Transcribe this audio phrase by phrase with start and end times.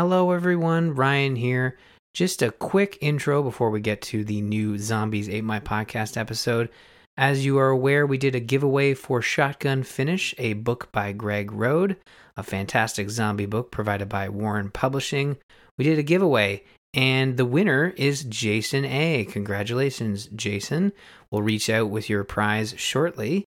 [0.00, 0.94] Hello, everyone.
[0.94, 1.76] Ryan here.
[2.14, 6.68] Just a quick intro before we get to the new Zombies Ate My Podcast episode.
[7.16, 11.50] As you are aware, we did a giveaway for Shotgun Finish, a book by Greg
[11.50, 11.96] Rode,
[12.36, 15.36] a fantastic zombie book provided by Warren Publishing.
[15.76, 16.62] We did a giveaway,
[16.94, 19.24] and the winner is Jason A.
[19.24, 20.92] Congratulations, Jason.
[21.28, 23.46] We'll reach out with your prize shortly.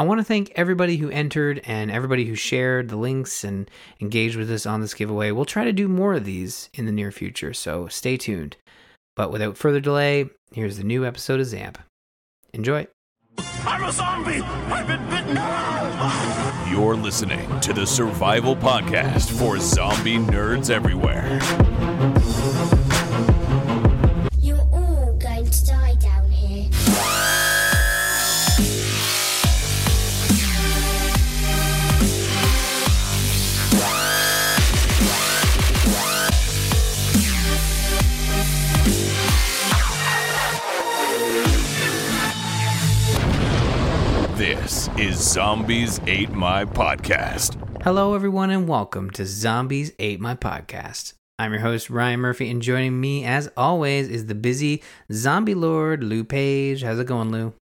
[0.00, 3.70] I want to thank everybody who entered and everybody who shared the links and
[4.00, 5.30] engaged with us on this giveaway.
[5.30, 8.56] We'll try to do more of these in the near future, so stay tuned.
[9.14, 11.76] But without further delay, here's the new episode of Zamp.
[12.54, 12.86] Enjoy.
[13.66, 14.40] I'm a zombie!
[14.40, 15.36] I've been bitten!
[16.72, 21.89] You're listening to the Survival Podcast for zombie nerds everywhere.
[44.98, 47.56] Is Zombies Ate My Podcast.
[47.82, 51.14] Hello, everyone, and welcome to Zombies Ate My Podcast.
[51.38, 54.82] I'm your host, Ryan Murphy, and joining me, as always, is the busy
[55.12, 56.82] zombie lord, Lou Page.
[56.82, 57.54] How's it going, Lou?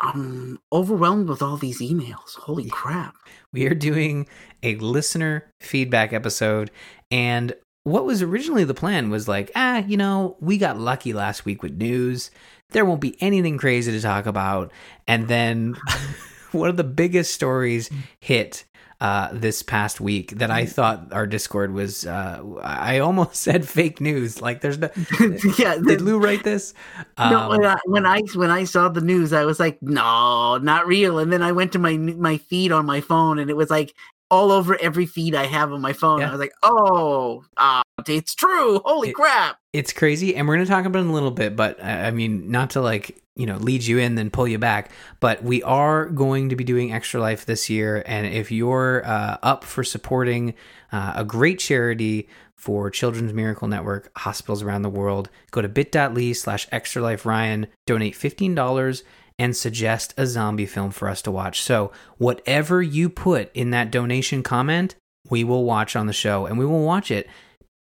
[0.00, 2.34] I'm overwhelmed with all these emails.
[2.36, 3.14] Holy crap.
[3.52, 4.26] We are doing
[4.62, 6.70] a listener feedback episode,
[7.10, 7.52] and
[7.84, 11.62] what was originally the plan was like, ah, you know, we got lucky last week
[11.62, 12.30] with news.
[12.70, 14.72] There won't be anything crazy to talk about.
[15.06, 15.76] And then
[16.52, 17.90] one of the biggest stories
[18.20, 18.64] hit
[19.00, 22.06] uh, this past week that I thought our Discord was.
[22.06, 24.42] Uh, I almost said fake news.
[24.42, 24.90] Like, there's no.
[25.58, 26.74] yeah, Did Lou write this?
[27.18, 30.58] no, when, Um, I, when I when I saw the news, I was like, no,
[30.58, 31.18] not real.
[31.18, 33.94] And then I went to my my feed on my phone, and it was like
[34.30, 36.20] all over every feed I have on my phone.
[36.20, 36.28] Yeah.
[36.28, 38.80] I was like, oh, uh, it's true.
[38.84, 39.56] Holy It- crap.
[39.72, 42.06] it's crazy and we're going to talk about it in a little bit but I
[42.08, 45.44] I mean not to like you know lead you in then pull you back but
[45.44, 49.62] we are going to be doing extra life this year and if you're uh, up
[49.62, 50.54] for supporting
[50.90, 56.32] uh, a great charity for children's miracle network hospitals around the world go to bit.ly
[56.32, 59.02] slash extra life ryan donate $15
[59.40, 63.90] and suggest a zombie film for us to watch so whatever you put in that
[63.90, 64.94] donation comment
[65.28, 67.28] we will watch on the show and we will watch it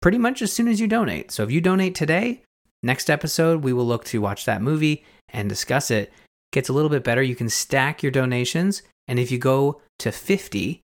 [0.01, 1.31] pretty much as soon as you donate.
[1.31, 2.41] So if you donate today,
[2.84, 6.12] next episode we will look to watch that movie and discuss it.
[6.51, 7.22] Gets a little bit better.
[7.22, 10.81] You can stack your donations, and if you go to 50,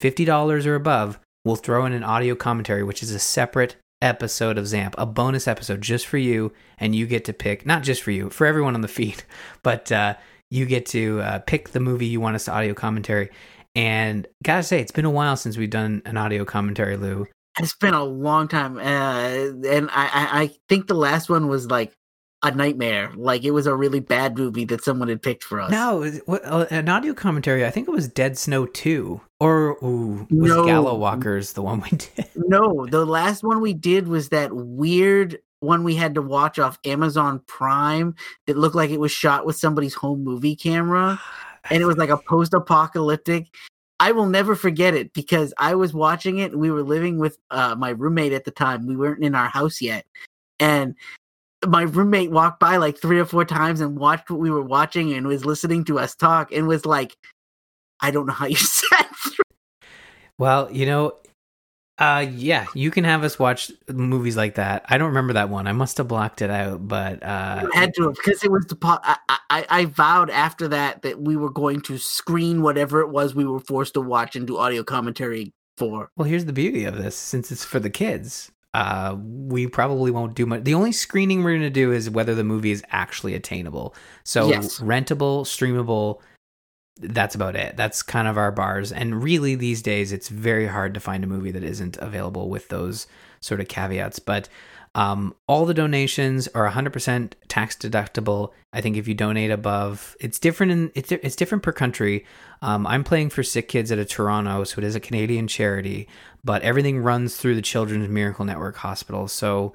[0.00, 4.64] $50 or above, we'll throw in an audio commentary, which is a separate episode of
[4.64, 8.10] Zamp, a bonus episode just for you, and you get to pick, not just for
[8.10, 9.24] you, for everyone on the feed,
[9.62, 10.14] but uh,
[10.50, 13.30] you get to uh, pick the movie you want us to audio commentary.
[13.74, 17.26] And gotta say, it's been a while since we've done an audio commentary, Lou.
[17.60, 18.78] It's been a long time.
[18.78, 21.92] Uh, and I, I, I think the last one was like
[22.42, 23.12] a nightmare.
[23.16, 25.70] Like it was a really bad movie that someone had picked for us.
[25.70, 27.66] No, uh, an audio commentary.
[27.66, 30.64] I think it was Dead Snow Two, or ooh, was No.
[30.64, 32.28] Gallowwalkers the one we did?
[32.36, 36.78] No, the last one we did was that weird one we had to watch off
[36.84, 38.14] Amazon Prime
[38.46, 41.20] that looked like it was shot with somebody's home movie camera.
[41.70, 43.54] And it was like a post apocalyptic.
[44.00, 46.56] I will never forget it because I was watching it.
[46.56, 48.86] We were living with uh, my roommate at the time.
[48.86, 50.06] We weren't in our house yet.
[50.60, 50.94] And
[51.66, 55.12] my roommate walked by like three or four times and watched what we were watching
[55.12, 57.16] and was listening to us talk and was like,
[58.00, 59.44] I don't know how you sat through
[60.38, 61.14] Well, you know,
[61.98, 64.84] uh, yeah, you can have us watch movies like that.
[64.88, 65.66] I don't remember that one.
[65.66, 68.66] I must have blocked it out, but uh, I had to have because it was
[68.66, 73.00] the po- I, I I vowed after that that we were going to screen whatever
[73.00, 76.10] it was we were forced to watch and do audio commentary for.
[76.16, 80.34] well, here's the beauty of this: since it's for the kids, uh, we probably won't
[80.34, 80.64] do much.
[80.64, 83.94] The only screening we're going to do is whether the movie is actually attainable.
[84.24, 84.78] So Yes.
[84.78, 86.20] rentable, streamable.
[87.00, 87.76] That's about it.
[87.76, 88.92] That's kind of our bars.
[88.92, 92.68] And really, these days, it's very hard to find a movie that isn't available with
[92.68, 93.06] those
[93.40, 94.18] sort of caveats.
[94.18, 94.48] But
[94.94, 98.52] um, all the donations are 100% tax deductible.
[98.72, 102.24] I think if you donate above, it's different in it's it's different per country.
[102.62, 106.08] Um, I'm playing for Sick Kids at a Toronto, so it is a Canadian charity,
[106.44, 109.28] but everything runs through the Children's Miracle Network Hospital.
[109.28, 109.74] So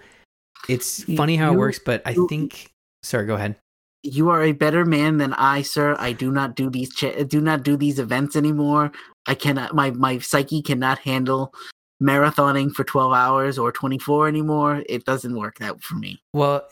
[0.69, 2.71] it's funny how it works, but I think.
[3.03, 3.55] Sorry, go ahead.
[4.03, 5.95] You are a better man than I, sir.
[5.97, 8.91] I do not do these cha- do not do these events anymore.
[9.27, 9.73] I cannot.
[9.73, 11.53] My my psyche cannot handle
[12.03, 14.83] marathoning for 12 hours or 24 anymore.
[14.87, 16.21] It doesn't work out for me.
[16.33, 16.67] Well,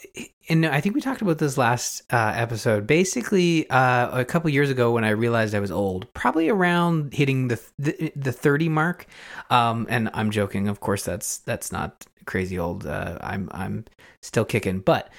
[0.49, 2.85] and I think we talked about this last uh, episode.
[2.85, 7.47] Basically, uh, a couple years ago, when I realized I was old, probably around hitting
[7.47, 9.05] the the, the thirty mark.
[9.49, 11.03] Um, and I'm joking, of course.
[11.05, 12.85] That's that's not crazy old.
[12.85, 13.85] Uh, I'm I'm
[14.21, 15.09] still kicking, but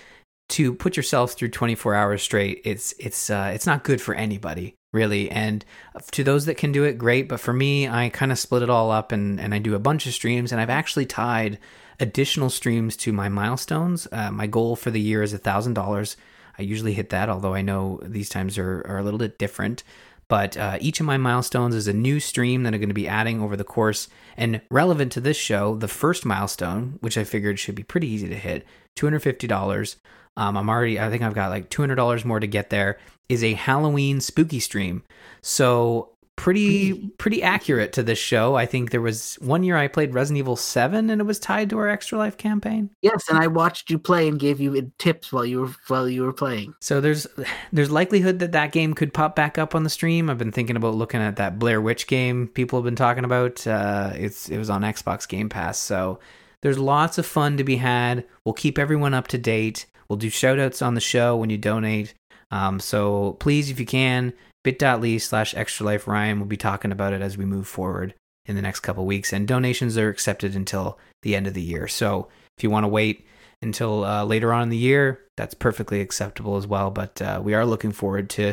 [0.50, 4.74] to put yourself through 24 hours straight, it's it's uh, it's not good for anybody
[4.92, 5.30] really.
[5.30, 5.64] And
[6.12, 7.28] to those that can do it, great.
[7.28, 9.80] But for me, I kind of split it all up and and I do a
[9.80, 11.58] bunch of streams, and I've actually tied
[12.00, 14.06] additional streams to my milestones.
[14.10, 16.16] Uh, my goal for the year is a thousand dollars.
[16.58, 19.82] I usually hit that, although I know these times are, are a little bit different.
[20.28, 23.08] But uh, each of my milestones is a new stream that I'm going to be
[23.08, 24.08] adding over the course.
[24.36, 28.28] And relevant to this show, the first milestone, which I figured should be pretty easy
[28.28, 28.64] to hit,
[28.96, 29.96] $250.
[30.36, 32.98] Um, I'm already, I think I've got like $200 more to get there,
[33.28, 35.02] is a Halloween spooky stream.
[35.42, 38.56] So pretty pretty accurate to this show.
[38.56, 41.70] I think there was one year I played Resident Evil 7 and it was tied
[41.70, 42.90] to our Extra Life campaign.
[43.02, 46.22] Yes, and I watched you play and gave you tips while you were while you
[46.22, 46.74] were playing.
[46.80, 47.26] So there's
[47.72, 50.30] there's likelihood that that game could pop back up on the stream.
[50.30, 53.66] I've been thinking about looking at that Blair Witch game people have been talking about.
[53.66, 55.78] Uh, it's it was on Xbox Game Pass.
[55.78, 56.18] So
[56.62, 58.24] there's lots of fun to be had.
[58.44, 59.86] We'll keep everyone up to date.
[60.12, 62.12] We'll do shout outs on the show when you donate.
[62.50, 67.14] Um, so please, if you can, bit.ly slash extra life Ryan will be talking about
[67.14, 68.12] it as we move forward
[68.44, 69.32] in the next couple weeks.
[69.32, 71.88] And donations are accepted until the end of the year.
[71.88, 72.28] So
[72.58, 73.26] if you want to wait
[73.62, 76.90] until uh, later on in the year, that's perfectly acceptable as well.
[76.90, 78.52] But uh, we are looking forward to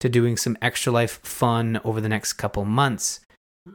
[0.00, 3.20] to doing some extra life fun over the next couple months.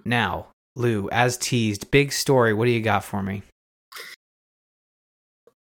[0.04, 2.54] Now, Lou, as teased, big story.
[2.54, 3.44] What do you got for me?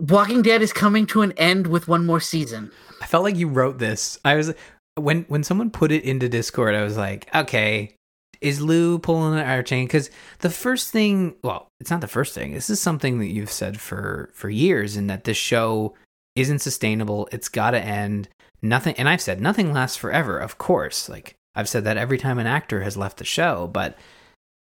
[0.01, 2.71] Walking Dead is coming to an end with one more season.
[3.01, 4.19] I felt like you wrote this.
[4.25, 4.53] I was
[4.97, 7.95] when when someone put it into Discord, I was like, okay,
[8.41, 9.87] is Lou pulling an our chain?
[9.87, 10.11] Because
[10.41, 12.53] the first thing, well, it's not the first thing.
[12.53, 15.95] This is something that you've said for for years, and that this show
[16.35, 17.29] isn't sustainable.
[17.33, 18.29] It's got to end.
[18.63, 20.39] Nothing, and I've said nothing lasts forever.
[20.39, 23.97] Of course, like I've said that every time an actor has left the show, but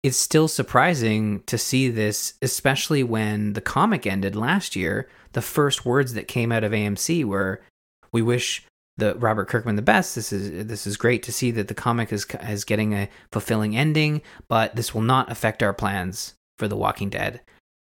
[0.05, 5.09] it's still surprising to see this, especially when the comic ended last year.
[5.31, 7.63] The first words that came out of AMC were,
[8.11, 8.63] "We wish
[8.97, 10.13] the Robert Kirkman the best.
[10.13, 13.75] This is this is great to see that the comic is is getting a fulfilling
[13.75, 17.41] ending, but this will not affect our plans for The Walking Dead."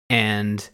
[0.10, 0.70] And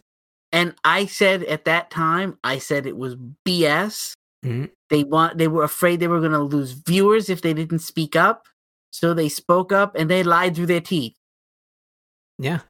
[0.52, 4.12] and I said at that time, I said it was BS.
[4.46, 4.66] mm-hmm.
[4.88, 8.14] They want they were afraid they were going to lose viewers if they didn't speak
[8.14, 8.46] up.
[8.92, 11.16] So they spoke up and they lied through their teeth.
[12.40, 12.60] Yeah.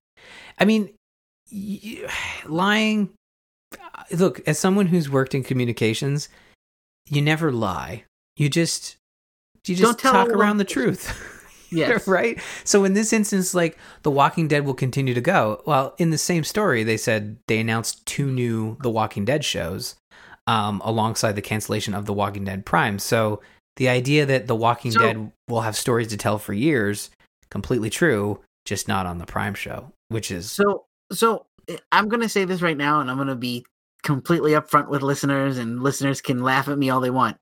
[0.59, 0.91] I mean,
[1.51, 2.07] y-
[2.47, 3.11] lying.
[4.13, 6.29] Look, as someone who's worked in communications,
[7.09, 8.05] you never lie.
[8.37, 8.97] You just
[9.67, 11.37] you just talk around the truth.
[11.73, 12.09] Yes.
[12.09, 12.37] right?
[12.65, 15.63] So in this instance, like The Walking Dead will continue to go.
[15.67, 19.95] Well, in the same story, they said they announced two new The Walking Dead shows
[20.49, 22.99] um, alongside the cancellation of The Walking Dead Prime.
[22.99, 23.41] So
[23.77, 27.11] the idea that The Walking So- Dead will have stories to tell for years,
[27.53, 32.23] completely true, just not on the Prime show, which is So so eh, I'm going
[32.23, 33.65] to say this right now and I'm going to be
[34.03, 37.39] completely upfront with listeners and listeners can laugh at me all they want.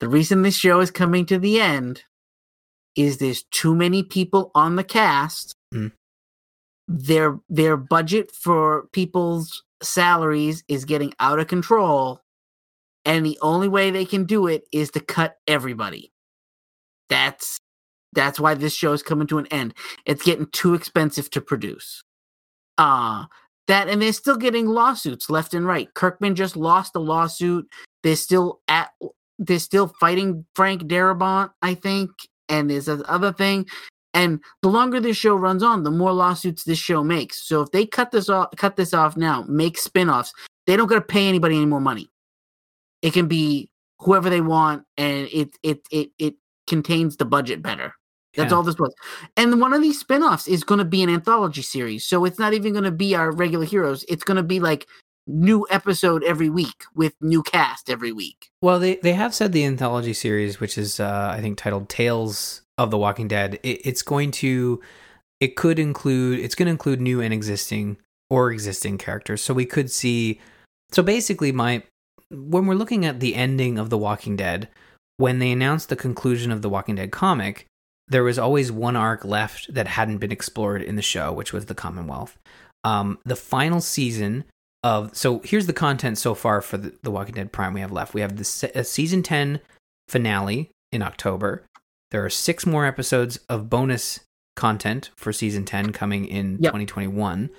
[0.00, 2.04] The reason this show is coming to the end
[2.96, 5.54] is there's too many people on the cast.
[5.74, 5.92] Mm.
[6.86, 12.22] Their their budget for people's salaries is getting out of control
[13.04, 16.12] and the only way they can do it is to cut everybody.
[17.08, 17.58] That's
[18.12, 19.74] that's why this show is coming to an end.
[20.06, 22.02] It's getting too expensive to produce.
[22.76, 23.26] Uh
[23.68, 25.92] that and they're still getting lawsuits left and right.
[25.94, 27.68] Kirkman just lost a lawsuit.
[28.02, 28.90] They're still at
[29.38, 32.10] they're still fighting Frank Darabont, I think,
[32.48, 33.66] and there's this other thing.
[34.14, 37.46] And the longer this show runs on, the more lawsuits this show makes.
[37.46, 40.32] So if they cut this off cut this off now, make spin-offs,
[40.66, 42.10] they don't gotta pay anybody any more money.
[43.02, 46.34] It can be whoever they want, and it it it it
[46.68, 47.94] contains the budget better.
[48.36, 48.56] That's Yeah.
[48.56, 48.94] all this was.
[49.36, 52.04] And one of these spin-offs is going to be an anthology series.
[52.04, 54.04] So it's not even going to be our regular heroes.
[54.08, 54.86] It's going to be like
[55.26, 58.50] new episode every week with new cast every week.
[58.62, 62.62] Well, they they have said the anthology series, which is uh, I think titled Tales
[62.78, 64.80] of the Walking Dead, it, it's going to
[65.40, 67.96] it could include it's going to include new and existing
[68.30, 69.42] or existing characters.
[69.42, 70.40] So we could see.
[70.92, 71.82] So basically, my
[72.30, 74.68] when we're looking at the ending of the Walking Dead,
[75.18, 77.66] when they announced the conclusion of the Walking Dead comic,
[78.08, 81.66] there was always one arc left that hadn't been explored in the show, which was
[81.66, 82.38] the Commonwealth.
[82.84, 84.44] Um, the final season
[84.82, 87.92] of so here's the content so far for the, the Walking Dead Prime we have
[87.92, 88.14] left.
[88.14, 89.60] We have the se- season ten
[90.08, 91.64] finale in October.
[92.12, 94.20] There are six more episodes of bonus
[94.56, 96.72] content for season ten coming in Yep.
[96.72, 97.50] 2021.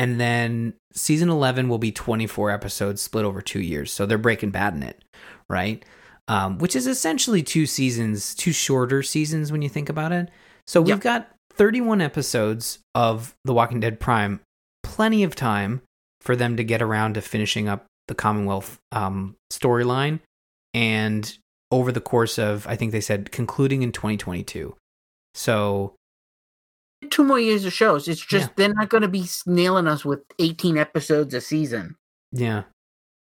[0.00, 3.92] and then season 11 will be 24 episodes split over two years.
[3.92, 5.02] So they're breaking bad in it,
[5.50, 5.84] right?
[6.28, 10.30] Um, which is essentially two seasons, two shorter seasons when you think about it.
[10.66, 11.00] So we've Yep.
[11.00, 14.40] got 31 episodes of The Walking Dead Prime,
[14.82, 15.80] plenty of time
[16.20, 20.20] for them to get around to finishing up the Commonwealth um, storyline.
[20.74, 21.34] And
[21.72, 24.76] over the course of, I think they said, concluding in 2022.
[25.34, 25.94] So
[27.10, 28.08] Two more years of shows.
[28.08, 28.52] It's just Yeah.
[28.56, 31.96] they're not going to be nailing us with 18 episodes a season.
[32.32, 32.64] yeah,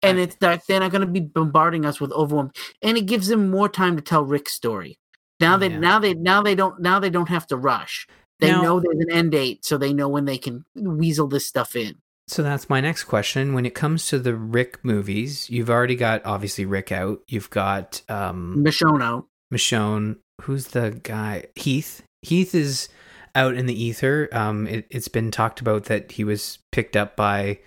[0.02, 2.50] and it's not they're not going to be bombarding us with overwhelm
[2.83, 4.99] and it gives them more time to tell rick's story
[5.40, 5.78] now they Yeah.
[5.78, 8.07] now they now they don't now they don't have to rush
[8.40, 11.47] they Now- know there's an end date so they know when they can weasel this
[11.47, 11.97] stuff in
[12.28, 13.54] So that's my next question.
[13.54, 17.19] When it comes to the Rick movies, you've already got obviously Rick out.
[17.26, 19.26] You've got um michonne out.
[19.52, 20.16] Michonne.
[20.42, 21.47] Who's the guy?
[21.57, 22.02] Heath.
[22.23, 22.88] Heath is
[23.35, 24.28] out in the ether.
[24.33, 27.59] Um, it, it's been talked about that he was picked up by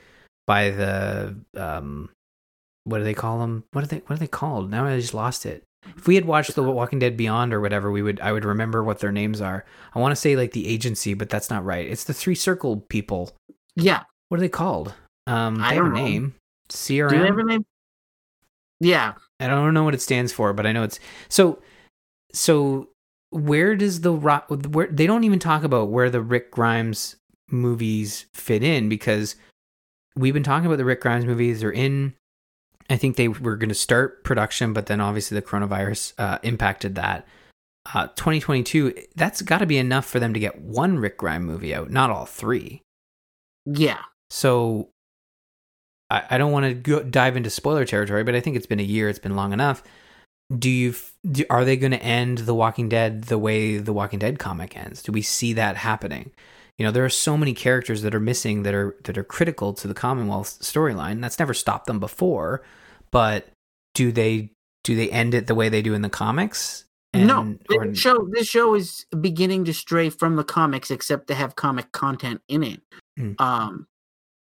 [0.48, 2.10] by the um,
[2.86, 3.63] what do they call them?
[3.72, 3.98] What are they?
[4.08, 4.70] What are they called?
[4.70, 5.63] Now I just lost it.
[5.98, 8.84] If we had watched The Walking Dead Beyond or whatever, we would I would remember
[8.84, 9.66] what their names are.
[9.94, 11.86] I want to say like the agency, but that's not right.
[11.88, 13.32] It's the three circle people.
[13.75, 14.94] yeah What are they called?
[15.28, 16.06] Um, I they have a don't know.
[16.06, 16.36] name.
[16.70, 17.10] CRM.
[17.10, 17.66] do they have a name
[18.80, 21.00] yeah I don't know what it stands for, but I know it's
[21.30, 21.62] so.
[22.34, 22.90] So
[23.30, 24.46] where does the rock?
[24.50, 27.16] Where they don't even talk about where the Rick Grimes
[27.50, 29.36] movies fit in because
[30.16, 31.60] we've been talking about the Rick Grimes movies.
[31.60, 32.13] They're in.
[32.90, 36.96] I think they were going to start production, but then obviously the coronavirus uh, impacted
[36.96, 37.25] that.
[37.94, 38.94] Uh, 2022.
[39.16, 42.10] That's got to be enough for them to get one Rick Grimes movie out, not
[42.10, 42.82] all three.
[43.66, 44.00] yeah
[44.30, 44.90] So
[46.10, 48.84] I, I don't want to dive into spoiler territory, but I think it's been a
[48.84, 49.10] year.
[49.10, 49.84] It's been long enough.
[50.56, 50.94] Do you?
[51.30, 54.78] Do, are they going to end The Walking Dead the way The Walking Dead comic
[54.78, 55.02] ends?
[55.02, 56.32] Do we see that happening?
[56.77, 59.74] You know, there are so many characters that are missing that are that are critical
[59.74, 61.22] to the Commonwealth storyline.
[61.22, 62.63] That's never stopped them before,
[63.12, 63.48] but
[63.94, 64.50] do they
[64.84, 66.86] do they end it the way they do in the comics?
[67.15, 71.36] no this or- show this show is beginning to stray from the comics except to
[71.36, 72.82] have comic content in it
[73.20, 73.39] Mm.
[73.39, 73.86] um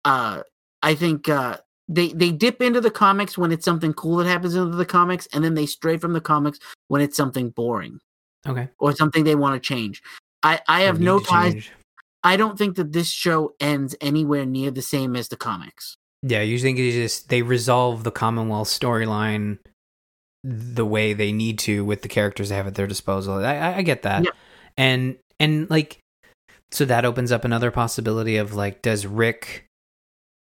[0.05, 0.41] uh
[0.81, 1.57] i think uh
[1.89, 5.27] they they dip into the comics when it's something cool that happens into the comics
[5.33, 6.57] and then they stray from the comics
[6.87, 7.99] when it's something boring
[8.47, 10.01] okay, or something they want to change
[10.43, 11.71] i i have no ties change.
[12.25, 16.41] I don't think that this show ends anywhere near the same as the comics Yeah,
[16.41, 19.59] you think it's just they resolve the Commonwealth storyline
[20.43, 23.45] the way they need to with the characters they have at their disposal.
[23.45, 24.31] I, I, get that, Yeah.
[24.77, 25.99] and and like,
[26.71, 29.65] so that opens up another possibility of like, does Rick,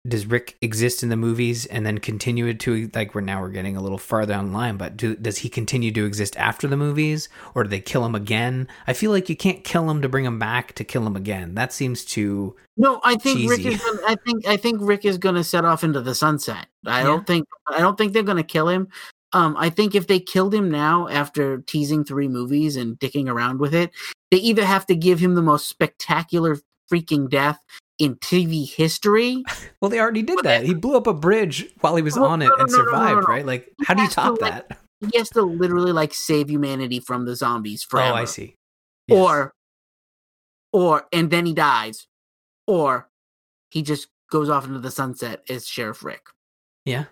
[0.08, 3.50] does Rick exist in the movies and then continue it to like we're now we're
[3.50, 6.66] getting a little farther down the line, but do, does he continue to exist after
[6.66, 8.68] the movies or do they kill him again?
[8.86, 11.54] I feel like you can't kill him to bring him back to kill him again.
[11.54, 15.18] That seems too no i think rick is gonna, i think i think rick is
[15.18, 17.06] gonna set off into the sunset i Yeah.
[17.06, 18.88] don't think i don't think they're gonna kill him
[19.32, 23.58] um i think if they killed him now after teasing three movies and dicking around
[23.58, 23.90] with it
[24.30, 26.56] they either have to give him the most spectacular
[26.90, 27.60] freaking death
[27.98, 29.42] in tv history
[29.80, 30.42] Well, they already did that.
[30.42, 33.28] that- He blew up a bridge while he was on it no, no, and survived,
[33.28, 33.44] right?
[33.46, 34.78] Like, how do you has to, top like, that?
[35.12, 38.54] he has to literally like save humanity from the zombies forever Oh, I see.
[39.08, 39.18] Yes.
[39.18, 39.52] or
[40.72, 42.06] or and then he dies
[42.66, 43.08] or
[43.70, 46.26] he just goes off into the sunset as sheriff rick
[46.84, 47.04] yeah,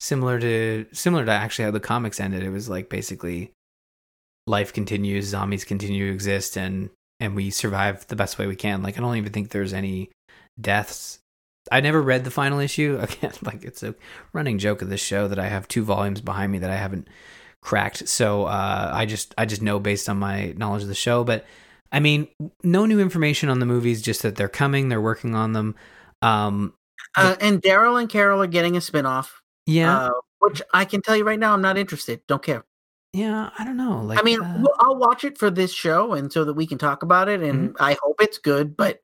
[0.00, 2.42] similar to similar to actually how the comics ended.
[2.42, 3.52] It was like basically
[4.46, 6.88] life continues, zombies continue to exist, and
[7.20, 8.82] and we survive the best way we can.
[8.82, 10.08] Like, I don't even think there's any
[10.60, 11.18] deaths.
[11.70, 12.98] I never read the final issue.
[13.02, 13.94] Again, like it's a
[14.32, 17.08] running joke of this show that I have two volumes behind me that I haven't
[17.62, 18.08] cracked.
[18.08, 21.24] So uh, I just I just know based on my knowledge of the show.
[21.24, 21.44] But
[21.92, 22.28] I mean,
[22.62, 24.02] no new information on the movies.
[24.02, 24.88] Just that they're coming.
[24.88, 25.74] They're working on them.
[26.22, 26.74] Um,
[27.16, 30.10] uh, and daryl and carol are getting a spin-off yeah, uh,
[30.40, 32.64] which i can tell you right now i'm not interested don't care
[33.14, 33.48] yeah.
[33.58, 34.02] I don't know.
[34.02, 36.76] Like, i mean uh, i'll watch it for this show and so that we can
[36.76, 37.82] talk about it and Mm-hmm.
[37.82, 39.00] i hope it's good but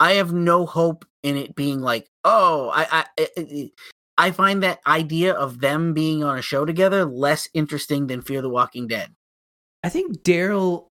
[0.00, 3.70] i have no hope in it being like oh i i I- I,
[4.18, 8.40] I find that idea of them being on a show together less interesting than fear
[8.42, 9.14] the walking dead
[9.84, 10.88] I think Daryl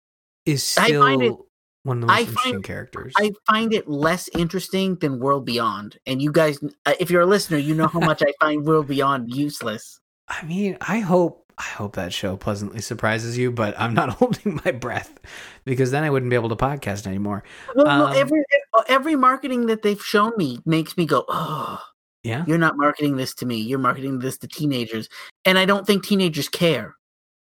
[0.46, 1.36] is I still find it-
[1.84, 3.14] one of the most I interesting find- characters.
[3.18, 5.98] I find it less interesting than World Beyond.
[6.06, 8.88] And you guys, uh, if you're a listener, you know how much I find World
[8.88, 10.00] Beyond useless.
[10.28, 14.60] I mean, I hope I hope that show pleasantly surprises you, but I'm not holding
[14.66, 15.20] my breath
[15.64, 17.44] because then I wouldn't be able to podcast anymore.
[17.76, 21.80] Well, Um, every uh, every marketing that they've shown me makes me go, oh,
[22.24, 22.44] Yeah.
[22.48, 23.58] you're not marketing this to me.
[23.58, 25.08] You're marketing this to teenagers,
[25.46, 26.96] and I don't think teenagers care.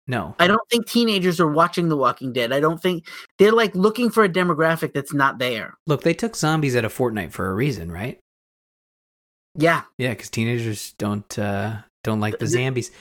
[0.05, 0.35] No.
[0.37, 2.51] I don't think teenagers are watching The Walking Dead.
[2.51, 3.07] I don't think
[3.39, 5.75] they're like looking for a demographic that's not there.
[5.87, 8.19] Look, they took zombies at a Fortnite for a reason, right?
[9.55, 12.91] Yeah, Yeah, because teenagers don't uh, don't like the zombies.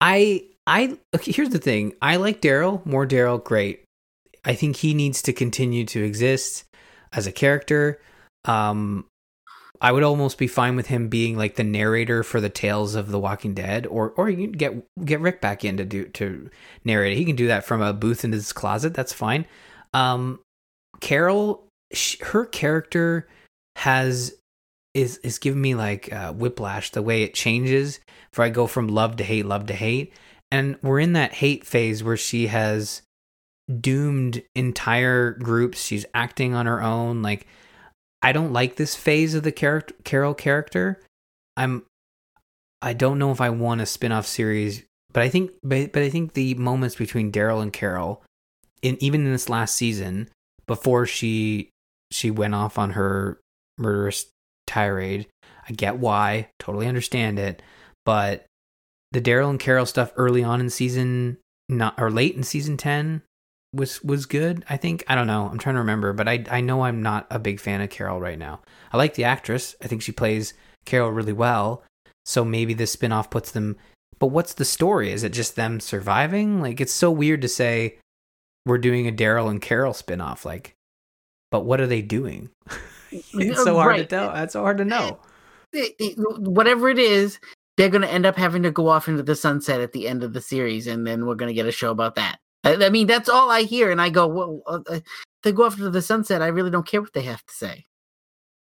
[0.00, 1.94] I I okay, here's the thing.
[2.02, 3.06] I like Daryl more.
[3.06, 3.84] Daryl, great.
[4.44, 6.64] I think he needs to continue to exist
[7.12, 8.00] as a character.
[8.44, 9.06] Um,
[9.80, 13.10] I would almost be fine with him being like the narrator for the tales of
[13.10, 14.74] The Walking Dead, or or you get
[15.04, 16.50] get Rick back in to do to
[16.84, 17.16] narrate.
[17.16, 18.94] He can do that from a booth in his closet.
[18.94, 19.46] That's fine.
[19.94, 20.40] Um,
[21.00, 23.28] Carol, sh her character
[23.76, 24.34] has
[24.98, 28.00] is is giving me like uh, whiplash the way it changes.
[28.32, 30.12] For I go from love to hate, love to hate,
[30.50, 33.02] and we're in that hate phase where she has
[33.80, 35.82] doomed entire groups.
[35.82, 37.22] She's acting on her own.
[37.22, 37.46] Like
[38.22, 41.00] I don't like this phase of the character Carol character.
[41.56, 41.84] I'm
[42.82, 46.10] I don't know if I want a spin-off series, but I think but, but I
[46.10, 48.22] think the moments between Daryl and Carol
[48.82, 50.28] in even in this last season
[50.66, 51.70] before she
[52.10, 53.40] she went off on her
[53.78, 54.26] murderous
[54.68, 55.26] tirade,
[55.68, 57.62] I get why, totally understand it,
[58.04, 58.46] but
[59.10, 63.22] the Daryl and Carol stuff early on in season not or late in season 10
[63.72, 64.64] was was good.
[64.68, 65.48] I think I don't know.
[65.50, 68.20] I'm trying to remember, but I I know I'm not a big fan of Carol
[68.20, 68.60] right now.
[68.92, 69.76] I like the actress.
[69.82, 70.54] I think she plays
[70.86, 71.82] Carol really well.
[72.24, 73.76] So maybe this spin-off puts them
[74.18, 75.12] but what's the story?
[75.12, 76.60] Is it just them surviving?
[76.60, 77.98] Like it's so weird to say
[78.66, 80.74] we're doing a Daryl and Carol spin-off like
[81.50, 82.50] but what are they doing?
[83.10, 84.32] it's so hard to tell.
[84.32, 85.18] That's so hard to know.
[85.72, 87.38] it- it- whatever it is,
[87.76, 90.24] they're going to end up having to go off into the sunset at the end
[90.24, 92.38] of the series, and then we're going to get a show about that.
[92.64, 95.00] I, I mean, that's all I hear, and I go, well, uh, uh,
[95.42, 96.42] they go off into the sunset.
[96.42, 97.84] I really don't care what they have to say.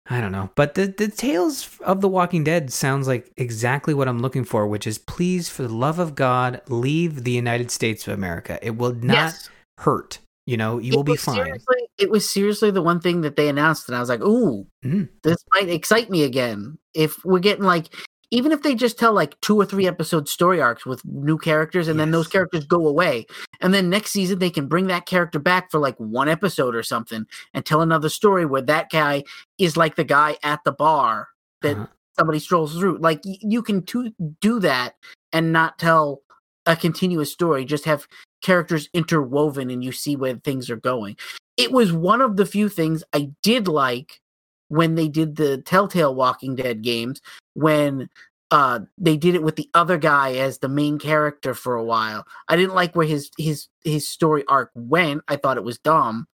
[0.10, 4.08] I don't know, but the the Tales of the Walking Dead sounds like exactly what
[4.08, 8.08] I'm looking for, which is please, for the love of God, leave the United States
[8.08, 8.58] of America.
[8.62, 9.50] It will not Yes.
[9.80, 10.20] hurt.
[10.48, 11.60] You know, you It will be fine.
[12.00, 15.10] It was seriously the one thing that they announced, and I was like, "Ooh, Mhm.
[15.24, 17.94] this might excite me again." If we're getting like,
[18.32, 21.90] even if they just tell like two or three episode story arcs with new characters,
[21.90, 23.26] and then those characters go away,
[23.60, 26.84] and then next season they can bring that character back for like one episode or
[26.84, 29.24] something, and tell another story where that guy
[29.58, 31.28] is like the guy at the bar
[31.62, 31.88] that Uh-huh.
[32.18, 33.00] somebody strolls through.
[33.00, 34.96] Like you can to- do that
[35.34, 36.22] and not tell
[36.66, 37.66] a continuous story.
[37.66, 38.08] Just have
[38.42, 41.18] characters interwoven and you see where things are going.
[41.58, 44.22] It was one of the few things I did like
[44.70, 47.22] when they did the Telltale Walking Dead games
[47.54, 48.10] when
[48.52, 52.26] uh they did it with the other guy as the main character for a while.
[52.48, 55.22] I didn't like where his his his story arc went.
[55.28, 56.28] I thought it was dumb.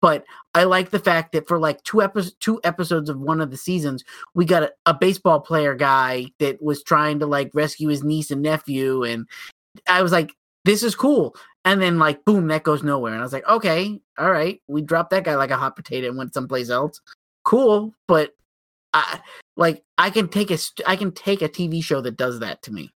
[0.00, 0.24] But
[0.54, 3.56] I like the fact that for like two episodes two episodes of one of the
[3.56, 8.04] seasons, we got a, a baseball player guy that was trying to like rescue his
[8.04, 9.26] niece and nephew and
[9.86, 10.34] I was like
[10.68, 11.34] this is cool.
[11.64, 13.12] And then like boom, that goes nowhere.
[13.12, 16.08] And I was like, okay, all right, we dropped that guy like a hot potato
[16.08, 17.00] and went someplace else.
[17.44, 18.32] Cool, but
[18.92, 19.20] I
[19.56, 22.72] like I can take a I can take a TV show that does that to
[22.72, 22.90] me.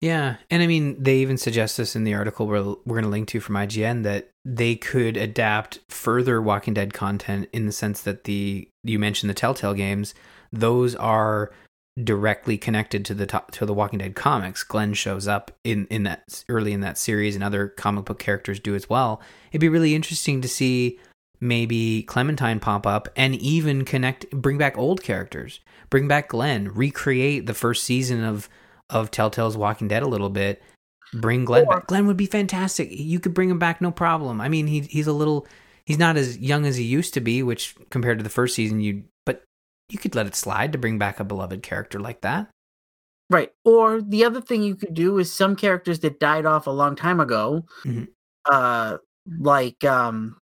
[0.00, 3.10] Yeah, and I mean, they even suggest this in the article we're we're going to
[3.10, 8.00] link to from IGN that they could adapt further Walking Dead content in the sense
[8.02, 10.14] that the you mentioned the Telltale games;
[10.50, 11.52] those are
[12.02, 14.62] directly connected to the to, to the Walking Dead comics.
[14.62, 18.60] Glenn shows up in in that early in that series, and other comic book characters
[18.60, 19.20] do as well.
[19.50, 20.98] It'd be really interesting to see
[21.40, 27.46] maybe Clementine pop up and even connect, bring back old characters, bring back Glenn, recreate
[27.46, 28.48] the first season of
[28.88, 30.62] of Telltale's Walking Dead a little bit.
[31.14, 31.86] Bring Glenn Or- back.
[31.88, 32.88] Glenn would be fantastic.
[32.90, 34.40] You could bring him back, no problem.
[34.40, 35.46] I mean, he he's a little,
[35.84, 38.80] he's not as young as he used to be, which compared to the first season,
[38.80, 39.04] you
[39.92, 42.48] you could let it slide to bring back a beloved character like that.
[43.30, 43.50] Right.
[43.64, 46.96] Or the other thing you could do is some characters that died off a long
[46.96, 48.08] time ago, Mhm.
[48.46, 48.98] uh,
[49.38, 50.38] like um,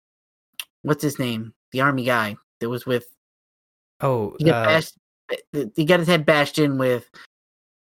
[0.82, 1.54] what's his name?
[1.72, 3.08] The army guy that was with
[4.02, 4.98] Oh, he got uh, bashed.
[5.76, 7.10] He got his head bashed in with.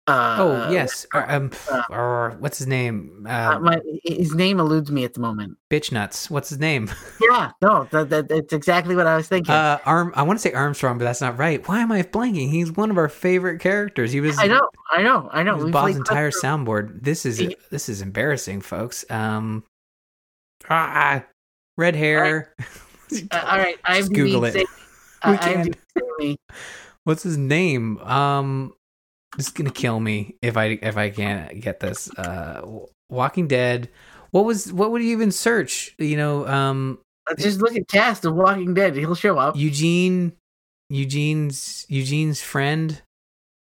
[0.05, 1.05] Uh, oh yes.
[1.13, 3.25] Uh, um, uh, or what's his name?
[3.25, 5.57] uh, Uh, my, his name eludes me at the moment.
[5.71, 6.29] bitch nuts.
[6.29, 6.89] What's his name?
[7.21, 9.53] Yeah, no, that, that, that's exactly what I was thinking.
[9.53, 10.11] Uh, Arm.
[10.15, 11.65] I want to say Armstrong, but that's not right.
[11.69, 12.49] Why am I blanking?
[12.49, 14.11] He's one of our favorite characters.
[14.11, 14.37] He was.
[14.37, 14.59] I know,
[14.91, 15.53] I know, I know.
[15.53, 17.01] He was We Bob's entire Custom- soundboard.
[17.03, 19.05] This is He- this is embarrassing, folks.
[19.09, 19.63] Um,
[20.69, 21.23] ah,
[21.77, 22.53] red hair.
[23.31, 24.53] All right, Just IMDb Google it.
[24.53, 24.65] say-
[25.23, 25.65] uh, can.
[25.67, 26.37] IMDb say me.
[27.05, 27.97] What's his name?
[27.99, 28.73] Um,
[29.37, 32.11] this is gonna kill me if I if I can't get this.
[32.17, 32.61] Uh,
[33.09, 33.89] Walking Dead.
[34.31, 35.95] What was what would you even search?
[35.97, 36.99] You know, um,
[37.37, 38.95] Just look at cast of Walking Dead.
[38.95, 39.55] He'll show up.
[39.55, 40.33] Eugene,
[40.89, 43.01] Eugene's Eugene's friend,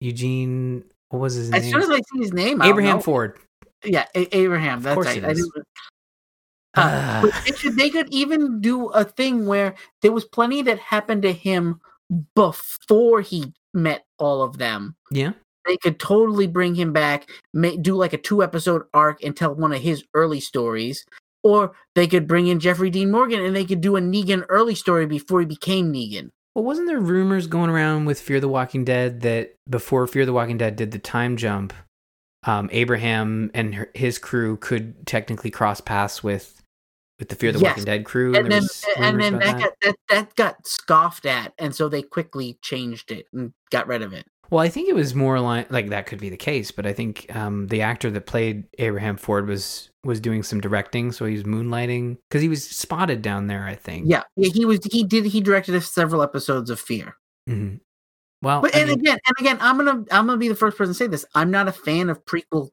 [0.00, 0.84] Eugene.
[1.10, 1.74] What was his As name?
[1.74, 3.00] As soon as I see his name, Abraham.
[3.00, 3.38] Ford.
[3.84, 4.82] Yeah, A- Abraham.
[4.82, 5.22] That's right.
[5.22, 5.38] it
[6.74, 11.22] Uh, they, should, they could even do a thing where there was plenty that happened
[11.22, 11.80] to him
[12.34, 14.96] before he met all of them.
[15.10, 15.32] Yeah.
[15.68, 19.54] They could totally bring him back, ma- do like a two episode arc and tell
[19.54, 21.04] one of his early stories.
[21.44, 24.74] Or they could bring in Jeffrey Dean Morgan and they could do a Negan early
[24.74, 26.30] story before he became Negan.
[26.54, 30.32] Well, wasn't there rumors going around with Fear the Walking Dead that before Fear the
[30.32, 31.72] Walking Dead did the time jump,
[32.44, 36.60] um, Abraham and her, his crew could technically cross paths with
[37.18, 37.70] with the Fear the Yes.
[37.70, 38.34] Walking Dead crew?
[38.34, 38.64] And then
[38.96, 43.12] and then about that got that, that got scoffed at, and so they quickly changed
[43.12, 44.26] it and got rid of it.
[44.50, 46.92] Well, I think it was more like like that could be the case, but I
[46.92, 51.34] think um, the actor that played Abraham Ford was was doing some directing, so he
[51.34, 53.64] was moonlighting because he was spotted down there.
[53.64, 54.06] I think.
[54.08, 57.14] Yeah, yeah, he was he did he directed several episodes of Fear.
[57.48, 57.80] Mhm.
[58.40, 60.78] Well, But I and mean, again, and again, I'm gonna I'm gonna be the first
[60.78, 61.26] person to say this.
[61.34, 62.70] I'm not a fan of prequel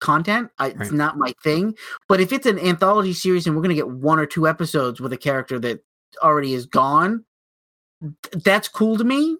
[0.00, 0.50] content.
[0.58, 1.74] I, It's not my thing.
[2.08, 5.12] But if it's an anthology series and we're gonna get one or two episodes with
[5.14, 5.80] a character that
[6.22, 7.24] already is gone,
[8.02, 9.38] th- that's cool to me.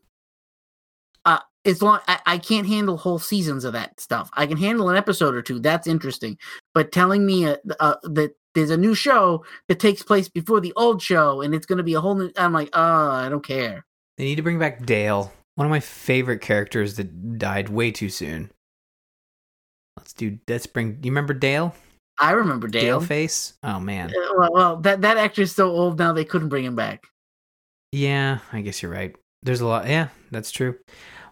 [1.67, 4.31] As long I, I can't handle whole seasons of that stuff.
[4.35, 5.59] I can handle an episode or two.
[5.59, 6.37] That's interesting.
[6.75, 10.73] But telling me uh uh that there's a new show that takes place before the
[10.77, 13.45] old show and it's going to be a whole new, I'm like, oh, I don't
[13.45, 13.85] care.
[14.17, 18.09] they need to bring back Dale, one of my favorite characters that died way too
[18.11, 18.51] soon.
[19.97, 20.39] Let's do.
[20.49, 20.99] Let's bring.
[21.03, 21.75] You remember Dale?
[22.19, 23.01] I remember Dale, Dale.
[23.01, 23.55] face.
[23.63, 24.11] Oh man.
[24.11, 27.05] Uh, well, well, that that actor's so old now they couldn't bring him back.
[27.93, 29.15] Yeah, I guess you're right.
[29.43, 29.87] There's a lot.
[29.89, 30.77] Yeah, that's true.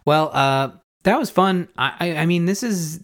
[0.05, 0.71] Well, uh,
[1.03, 1.67] that was fun.
[1.77, 2.99] I, I, I mean, this is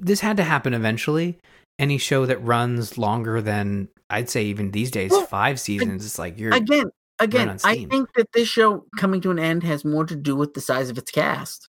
[0.00, 1.38] this had to happen eventually.
[1.78, 6.18] Any show that runs longer than I'd say even these days Well, five seasons, it's
[6.18, 10.04] like you're Again, again, I think that this show coming to an end has more
[10.04, 11.68] to do with the size of its cast.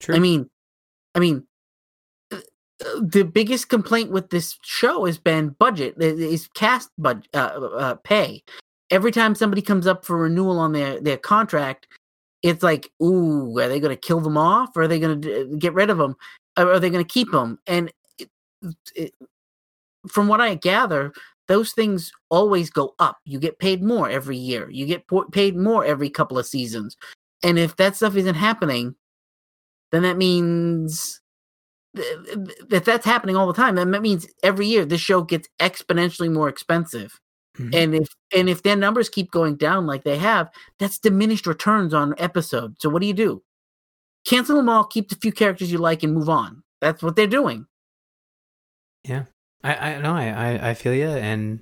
[0.00, 0.14] true.
[0.14, 0.48] I mean,
[1.14, 1.46] I mean,
[2.32, 2.40] uh,
[3.00, 5.94] the biggest complaint with this show has been budget.
[6.00, 7.38] Is cast bud uh,
[7.76, 8.42] uh, pay.
[8.90, 11.86] Every time somebody comes up for renewal on their their contract,
[12.44, 15.40] it's like, ooh, are they going to kill them off, or are they going to
[15.40, 16.14] uh, get rid of them,
[16.58, 17.58] or are they going to keep them?
[17.66, 18.28] And it,
[18.94, 19.14] it,
[20.06, 21.14] from what I gather,
[21.48, 23.16] those things always go up.
[23.24, 24.68] You get paid more every year.
[24.70, 26.98] You get po- paid more every couple of seasons.
[27.42, 28.94] And if that stuff isn't happening,
[29.90, 31.22] then that means
[31.96, 33.76] th- th- that that's happening all the time.
[33.76, 37.18] Then that means every year this show gets exponentially more expensive.
[37.58, 37.74] Mhm.
[37.74, 41.94] And if and if their numbers keep going down like they have, that's diminished returns
[41.94, 42.76] on episode.
[42.80, 43.42] So what do you do?
[44.24, 46.62] Cancel them all, keep the few characters you like, and move on.
[46.80, 47.66] That's what they're doing.
[49.06, 49.24] yeah,
[49.62, 50.14] I, I know.
[50.14, 51.08] I, I, feel you.
[51.08, 51.60] And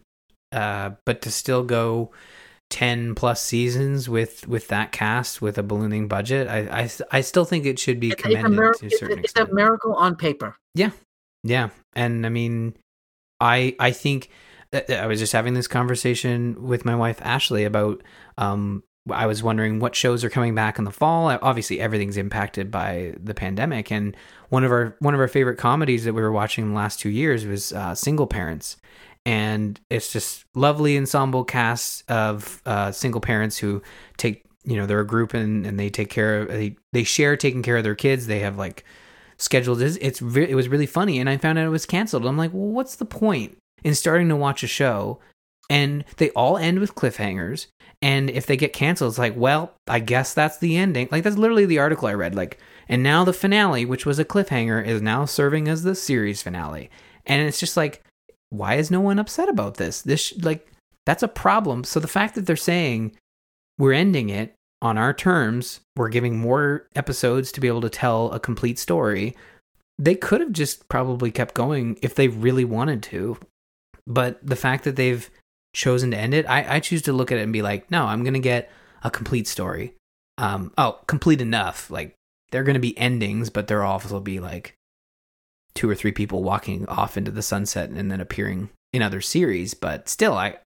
[0.53, 2.13] uh, but to still go
[2.71, 7.45] ten plus seasons with with that cast with a ballooning budget, I, I, I still
[7.45, 8.79] think it should be It's, it's a commended miracle.
[8.81, 10.57] to a It's, certain a- it's a miracle on paper.
[10.75, 10.91] Yeah,
[11.43, 12.75] yeah and I mean,
[13.41, 14.31] I I think
[14.73, 18.03] I was just having this conversation with my wife Ashley about.
[18.39, 21.27] Um, I was wondering what shows are coming back in the fall.
[21.43, 24.17] Obviously, everything's impacted by the pandemic, and
[24.49, 27.11] one of our one of our favorite comedies that we were watching the last two
[27.11, 28.77] years was uh, Single Parents,
[29.27, 33.83] and it's just lovely ensemble cast of uh, single parents who
[34.19, 37.37] take you know they're a group and, and they take care of they they share
[37.37, 38.27] taking care of their kids.
[38.29, 38.85] They have like
[39.39, 42.25] scheduled it's, it's re- it was really funny and i found out it was canceled
[42.25, 45.19] i'm like well what's the point in starting to watch a show
[45.71, 47.67] and they all end with cliffhangers
[48.01, 51.37] and if they get canceled it's like well i guess that's the ending like that's
[51.37, 55.01] literally the article i read like and now the finale which was a cliffhanger is
[55.01, 56.91] now serving as the series finale
[57.27, 58.03] and it's just like
[58.51, 60.67] why is no one upset about this this like
[61.07, 63.17] that's a problem so the fact that they're saying
[63.79, 65.81] we're ending it on our terms.
[65.97, 69.35] We're giving more episodes to be able to tell a complete story.
[69.99, 73.39] They could have just probably kept going if they really wanted to.
[74.07, 75.29] But the fact that they've
[75.75, 78.05] chosen to end it, I, I choose to look at it and be like, no,
[78.05, 78.71] I'm going to get
[79.03, 79.95] a complete story.
[80.39, 81.91] Um, oh, complete enough.
[81.91, 82.15] Like,
[82.51, 84.75] they're going to be endings, but there'll also be like
[85.75, 89.75] two or three people walking off into the sunset and then appearing in other series.
[89.75, 90.59] But still, I,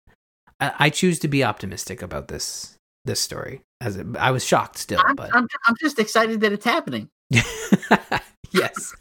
[0.60, 3.62] I I choose to be optimistic about this this story.
[3.80, 7.08] As it, I was shocked still, I'm, but I'm, I'm just excited that it's happening.
[8.52, 8.94] yes,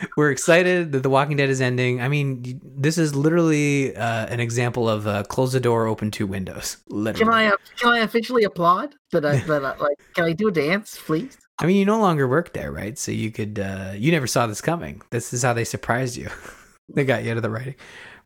[0.16, 2.00] we're excited that The Walking Dead is ending.
[2.00, 6.26] I mean, this is literally uh, an example of uh, close the door, open two
[6.26, 6.78] windows.
[6.88, 7.24] Literally.
[7.24, 10.48] Can I uh, can I officially applaud that I that I, like can I do
[10.48, 11.36] a dance, please?
[11.60, 12.98] I mean, you no longer work there, right?
[12.98, 15.02] So you could, uh, you never saw this coming.
[15.10, 16.30] This is how they surprised you.
[16.94, 17.74] they got you to the writing,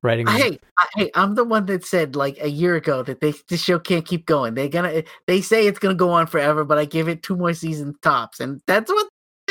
[0.03, 0.27] writing.
[0.29, 3.63] Hey, I, hey, I'm the one that said like a year ago that they this
[3.63, 4.55] show can't keep going.
[4.55, 7.55] They're gonna they say it's gonna go on forever, but I give it two more
[7.55, 9.09] seasons tops, and that's what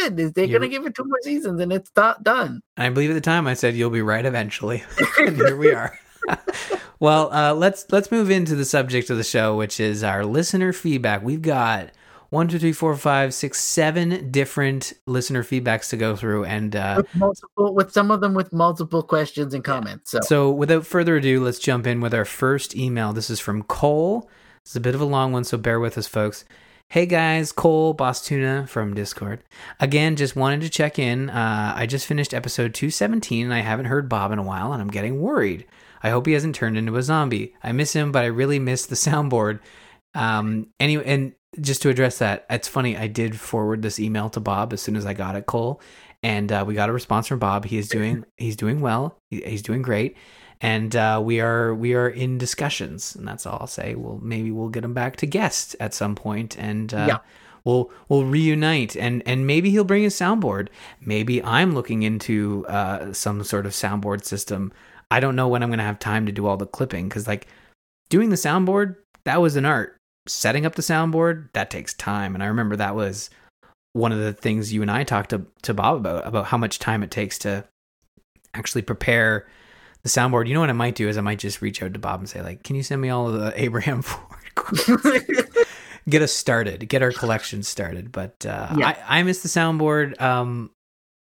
[0.10, 2.62] did, is they're You're- gonna give it two more seasons, and it's do- done.
[2.78, 4.84] I believe at the time I said you'll be right eventually,
[5.20, 5.98] and here we are.
[7.00, 10.74] well, uh, let's let's move into the subject of the show, which is our listener
[10.74, 11.22] feedback.
[11.24, 11.92] We've got
[12.30, 16.96] one, two, three, four, five, six, seven different listener feedbacks to go through, and uh,
[16.98, 20.12] with multiple, with some of them with multiple questions and comments.
[20.12, 23.14] So, so without further ado, let's jump in with our first email.
[23.14, 24.30] This is from Cole.
[24.62, 26.46] It's a bit of a long one, so bear with us, folks.
[26.94, 29.44] Hey guys, Cole Boss Tuna from Discord.
[29.80, 31.32] Again, just wanted to check in.
[31.32, 34.80] Uh, I just finished episode 217 and I haven't heard Bob in a while and
[34.80, 35.66] I'm getting worried.
[36.04, 37.56] I hope he hasn't turned into a zombie.
[37.64, 39.60] I miss him, but I really miss the soundboard.
[40.14, 42.96] Um, anyway, and just to address that, it's funny.
[42.96, 45.82] I did forward this email to Bob as soon as I got it, Cole,
[46.22, 47.66] and uh, we got a response from Bob.
[47.66, 49.18] He is doing he's doing well.
[49.32, 50.16] He, he's doing great,
[50.64, 53.96] and uh, we are we are in discussions, and that's all I'll say.
[53.96, 57.18] Well, maybe we'll get him back to guest at some point, and uh, Yeah.
[57.66, 60.70] we'll we'll reunite, and and maybe he'll bring his soundboard.
[61.02, 64.72] Maybe I'm looking into uh, some sort of soundboard system.
[65.12, 67.46] I don't know when I'm gonna have time to do all the clipping because like
[68.10, 68.96] doing the soundboard
[69.26, 69.98] that was an art.
[70.26, 73.30] Setting up the soundboard that takes time, and I remember that was
[73.92, 76.80] one of the things you and I talked to to Bob about about how much
[76.80, 77.66] time it takes to
[78.54, 79.46] actually prepare
[80.04, 80.48] the soundboard.
[80.48, 82.30] You know what I might do is I might just reach out to Bob and
[82.30, 84.90] say like, "Can you send me all of the Abraham Ford quotes?
[86.10, 88.96] get us started, get our collection started?" But uh, Yeah.
[89.08, 90.20] I, I miss the soundboard.
[90.22, 90.72] Um,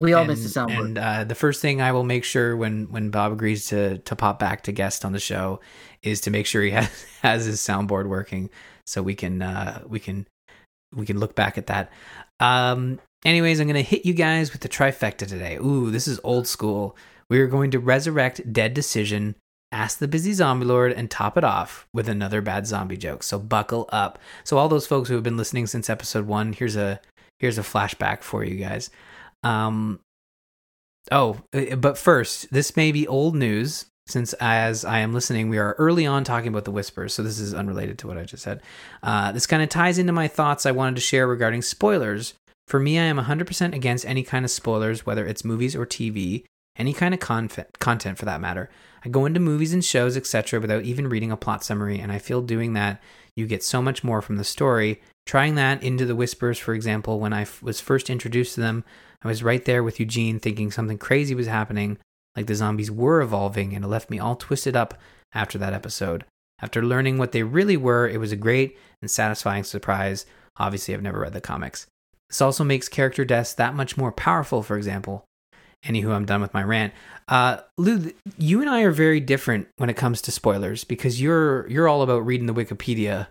[0.01, 0.85] we all and, miss the soundboard.
[0.85, 4.16] And uh, the first thing I will make sure when when Bob agrees to to
[4.16, 5.61] pop back to guest on the show
[6.03, 8.49] is to make sure he has, has his soundboard working,
[8.87, 10.27] so we can uh, we can
[10.97, 11.93] we can look back at that.
[12.40, 15.57] Um, anyways, I'm gonna hit you guys with the trifecta today.
[15.57, 16.97] Ooh, this is old school.
[17.31, 19.37] We are going to resurrect Dead Decision,
[19.73, 23.23] Ask the Busy Zombie Lord, and top it off with another bad zombie joke.
[23.23, 24.19] So buckle up.
[24.45, 27.01] So all those folks who have been listening since episode one, here's a
[27.38, 28.90] here's a flashback for you guys.
[29.45, 30.01] Um,
[31.12, 35.59] oh, uh, but first, this may be old news since as I am listening, we
[35.59, 37.14] are early on talking about the whispers.
[37.14, 38.61] So this is unrelated to what I just said.
[39.03, 42.35] Uh, this kind of ties into my thoughts I wanted to share regarding spoilers.
[42.66, 46.45] For me, I am 100% against any kind of spoilers, whether it's movies or TV,
[46.76, 48.70] any kind of conf- content for that matter.
[49.04, 52.18] I go into movies and shows, etc., without even reading a plot summary, and I
[52.18, 53.00] feel doing that,
[53.35, 55.00] you get so much more from the story.
[55.26, 58.85] Trying that into the whispers, for example, when I f- was first introduced to them,
[59.22, 61.98] I was right there with Eugene thinking something crazy was happening,
[62.37, 64.98] like the zombies were evolving, and it left me all twisted up
[65.33, 66.24] after that episode.
[66.62, 70.26] After learning what they really were, it was a great and satisfying surprise.
[70.59, 71.87] Obviously, I've never read the comics.
[72.28, 75.24] This also makes character deaths that much more powerful, for example.
[75.85, 76.93] Anywho, I'm done with my rant.
[77.29, 81.66] Uh, Lou, you and I are very different when it comes to spoilers because you're
[81.69, 83.29] you're all about reading the Wikipedia I,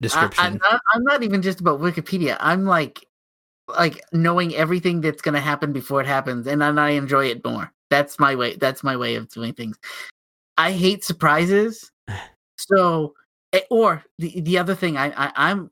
[0.00, 0.44] description.
[0.44, 0.80] I'm not.
[0.92, 2.36] I'm not even just about Wikipedia.
[2.40, 3.06] I'm like,
[3.68, 7.44] like knowing everything that's going to happen before it happens, and then I enjoy it
[7.44, 7.72] more.
[7.88, 8.56] That's my way.
[8.56, 9.78] That's my way of doing things.
[10.56, 11.90] I hate surprises.
[12.76, 13.14] So,
[13.52, 15.70] eh, or the the other thing, I, I I'm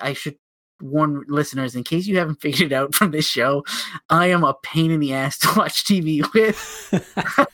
[0.00, 0.36] I should
[0.80, 3.64] warn listeners in case you haven't figured it out from this show.
[4.10, 7.46] I am a pain in the ass to watch TV with.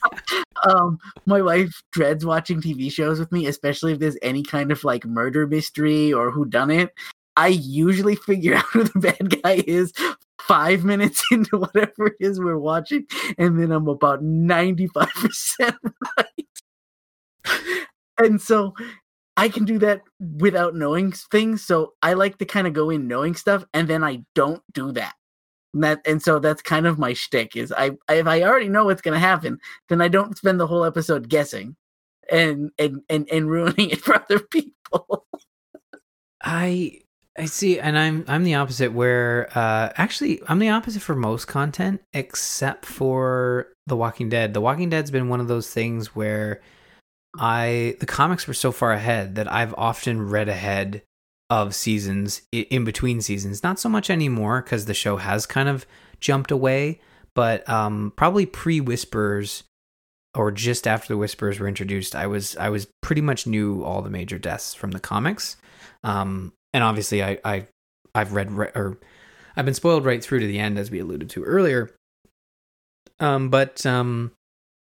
[0.69, 4.85] um my wife dreads watching TV shows with me, especially if there's any kind of
[4.85, 6.93] like murder mystery or who done it.
[7.37, 9.93] I usually figure out who the bad guy is
[10.41, 13.07] five minutes into whatever it is we're watching,
[13.39, 15.75] and then I'm about 95%
[16.19, 16.29] right.
[18.19, 18.75] and so
[19.37, 20.03] I can do that
[20.39, 21.65] without knowing things.
[21.65, 24.93] So I like to kind of go in knowing stuff, and then I don't do
[24.93, 25.15] that.
[25.73, 28.85] And that and so that's kind of my shtick is I, if I already know
[28.85, 31.77] what's gonna happen, then I don't spend the whole episode guessing
[32.31, 35.27] and and and, and ruining it for other people.
[36.43, 37.01] I
[37.37, 38.93] I see, and I'm I'm the opposite.
[38.93, 44.55] Where uh, actually, I'm the opposite for most content, except for The Walking Dead.
[44.55, 46.61] The Walking Dead's been one of those things where
[47.39, 51.03] I the comics were so far ahead that I've often read ahead
[51.51, 53.63] of seasons in between seasons.
[53.63, 55.87] Not so much anymore because the show has kind of
[56.21, 57.01] jumped away,
[57.35, 59.65] but um, probably pre Whispers
[60.35, 64.03] or just after the Whispers were introduced, I was I was pretty much knew all
[64.03, 65.57] the major deaths from the comics.
[66.03, 67.67] Um, and obviously, I, I
[68.15, 68.99] I've read re- or
[69.57, 71.91] I've been spoiled right through to the end, as we alluded to earlier.
[73.21, 74.33] Um, but um,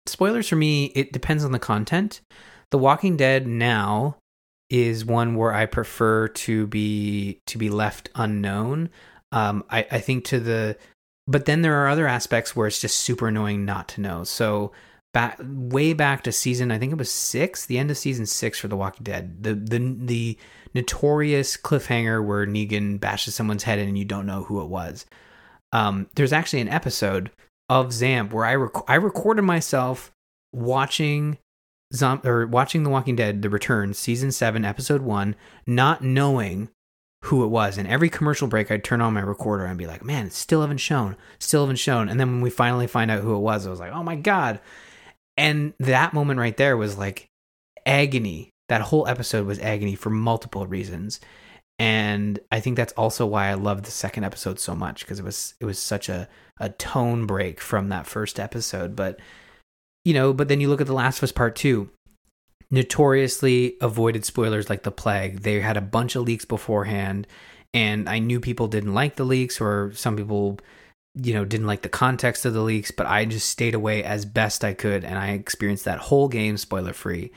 [0.09, 2.21] spoilers for me, it depends on the content.
[2.71, 4.17] The Walking Dead now
[4.69, 8.91] is one where I prefer to be to be left unknown.
[9.33, 10.77] Um, I, I think to the,
[11.27, 14.25] but then there are other aspects where it's just super annoying not to know.
[14.25, 14.73] So
[15.15, 18.59] back way back to season, I think it was six, the end of season six
[18.59, 19.43] for The Walking Dead.
[19.43, 20.39] The the the
[20.75, 25.07] notorious cliffhanger where Negan bashes someone's head in and you don't know who it was.
[25.73, 27.31] Um, there's actually an episode
[27.69, 30.13] of Zamp where I rec- I recorded myself
[30.53, 31.39] watching
[31.95, 36.69] Zom- or watching The Walking Dead: The Return, season seven, episode one, not knowing
[37.25, 37.77] who it was.
[37.77, 40.79] And every commercial break, I'd turn on my recorder and be like, man, still haven't
[40.79, 42.09] shown, still haven't shown.
[42.09, 44.17] And then when we finally find out who it was, I was like, oh my
[44.17, 44.61] God.
[45.37, 47.29] And that moment right there was like
[47.85, 48.51] agony.
[48.69, 51.21] That whole episode was agony for multiple reasons.
[51.79, 55.25] And I think that's also why I loved the second episode so much because it
[55.25, 58.97] was it was such a, a tone break from that first episode.
[58.97, 59.21] But
[60.05, 61.91] you know, but then you look at The Last of Us Part Two,
[62.71, 65.41] notoriously avoided spoilers like the plague.
[65.41, 67.27] They had a bunch of leaks beforehand,
[67.75, 70.59] and I knew people didn't like the leaks, or some people,
[71.15, 72.91] you know, didn't like the context of the leaks.
[72.91, 76.57] But I just stayed away as best I could, and I experienced that whole game
[76.57, 77.33] spoiler free.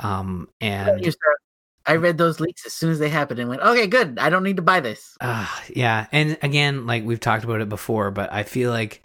[0.00, 1.00] Um, and
[1.88, 4.18] I read those leaks as soon as they happened and went, okay, good.
[4.18, 5.16] I don't need to buy this.
[5.20, 9.02] Uh, yeah, and again, like we've talked about it before, but I feel like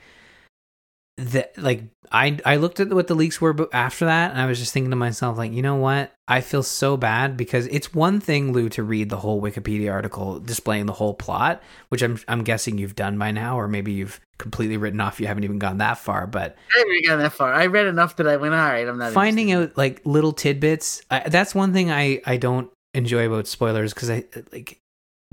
[1.17, 4.59] that, like I I looked at what the leaks were after that, and I was
[4.59, 6.11] just thinking to myself, like, you know what?
[6.27, 10.39] I feel so bad because it's one thing, Lou, to read the whole Wikipedia article
[10.39, 14.19] displaying the whole plot, which I'm I'm guessing you've done by now, or maybe you've
[14.37, 15.19] completely written off.
[15.19, 17.53] You haven't even gone that far, but I haven't even gotten that far.
[17.53, 19.71] I read enough that I went, all right, I'm not finding interested.
[19.71, 24.09] out like little tidbits I, that's one thing i i don't enjoy about spoilers because
[24.09, 24.79] i like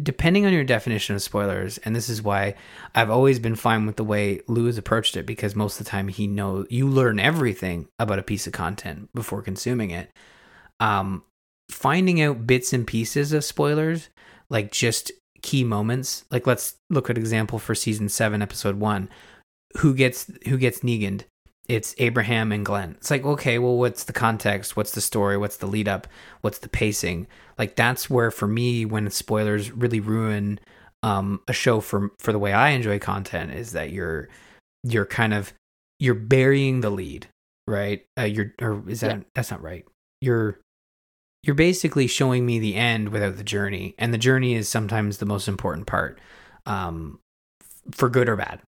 [0.03, 2.55] depending on your definition of spoilers and this is why
[2.95, 5.91] i've always been fine with the way lou has approached it because most of the
[5.91, 10.11] time he knows you learn everything about a piece of content before consuming it.
[10.79, 11.25] Um
[11.71, 14.09] finding out bits and pieces of spoilers
[14.49, 19.09] like just key moments like let's look at example for season 7 episode 1
[19.79, 21.23] who gets who gets neganed
[21.71, 22.97] it's Abraham and Glenn.
[22.99, 24.77] It's like, okay, well, what's the context?
[24.77, 25.37] What's the story?
[25.37, 26.09] What's the lead up?
[26.41, 27.27] What's the pacing?
[27.59, 30.59] Like that's where for me when spoilers really ruin
[31.03, 34.29] um a show for for the way I enjoy content is that you're
[34.83, 35.53] you're kind of
[35.99, 37.27] you're burying the lead,
[37.67, 38.05] right?
[38.19, 39.23] Uh, you're or is that Yeah.
[39.35, 39.85] that's not right.
[40.21, 40.59] You're
[41.45, 45.27] you're basically showing me the end without the journey, and the journey is sometimes the
[45.27, 46.19] most important part,
[46.67, 47.19] um,
[47.63, 48.61] f- for good or bad.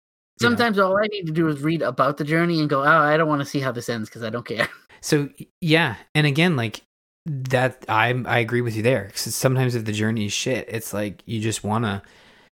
[0.42, 3.16] Sometimes all I need to do is read about the journey and go, oh, I
[3.16, 4.68] don't want to see how this ends because I don't care.
[5.04, 5.28] So
[5.60, 6.82] yeah, and again, like
[7.26, 9.08] that, I I agree with you there.
[9.10, 12.02] 'Cause sometimes if the journey is shit, it's like you just wanna.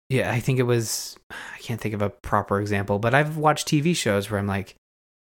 [0.09, 1.17] Yeah, I think it was.
[1.31, 4.75] I can't think of a proper example, but I've watched TV shows where I'm like,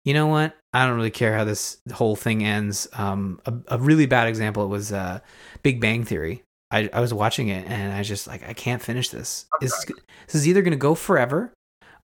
[0.05, 0.55] you know what?
[0.73, 2.87] I don't really care how this whole thing ends.
[2.93, 5.19] Um, a, a really bad example was uh,
[5.65, 6.45] Big Bang Theory.
[6.71, 9.47] I, I was watching it and I just like I can't finish this.
[9.61, 9.85] This is,
[10.27, 11.53] this is either gonna go forever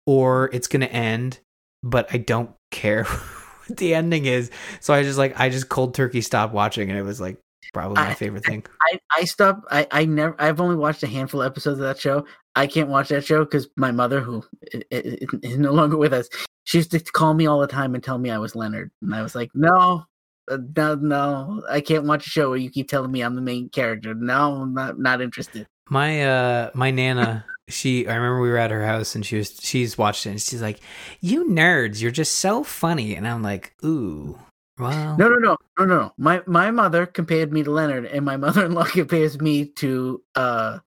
[0.06, 1.40] or it's gonna end,
[1.82, 3.04] but I don't care
[3.66, 4.50] what the ending is.
[4.80, 7.38] So I just like I just cold turkey stopped watching and it was like
[7.72, 8.64] probably my I- favorite thing.
[8.82, 9.66] I, I stopped.
[9.70, 10.34] I, I never.
[10.38, 12.24] I've only watched a handful of episodes of that show.
[12.54, 14.42] I can't watch that show because my mother, who
[14.90, 16.28] is no longer with us,
[16.64, 19.14] she used to call me all the time and tell me I was Leonard, and
[19.14, 20.06] I was like, no,
[20.50, 23.42] uh, no, no, I can't watch a show where you keep telling me I'm the
[23.42, 24.14] main character.
[24.14, 25.66] No, I'm not not interested.
[25.90, 29.58] My uh my nana, she I remember we were at her house and she was
[29.60, 30.80] she's watched it and she's like,
[31.20, 34.38] "You nerds, you're just so funny." And I'm like, "Ooh."
[34.78, 35.96] Well, No, no, no, no, no.
[35.98, 36.12] no.
[36.18, 40.78] My my mother compared me to Leonard, and my mother-in-law compares me to uh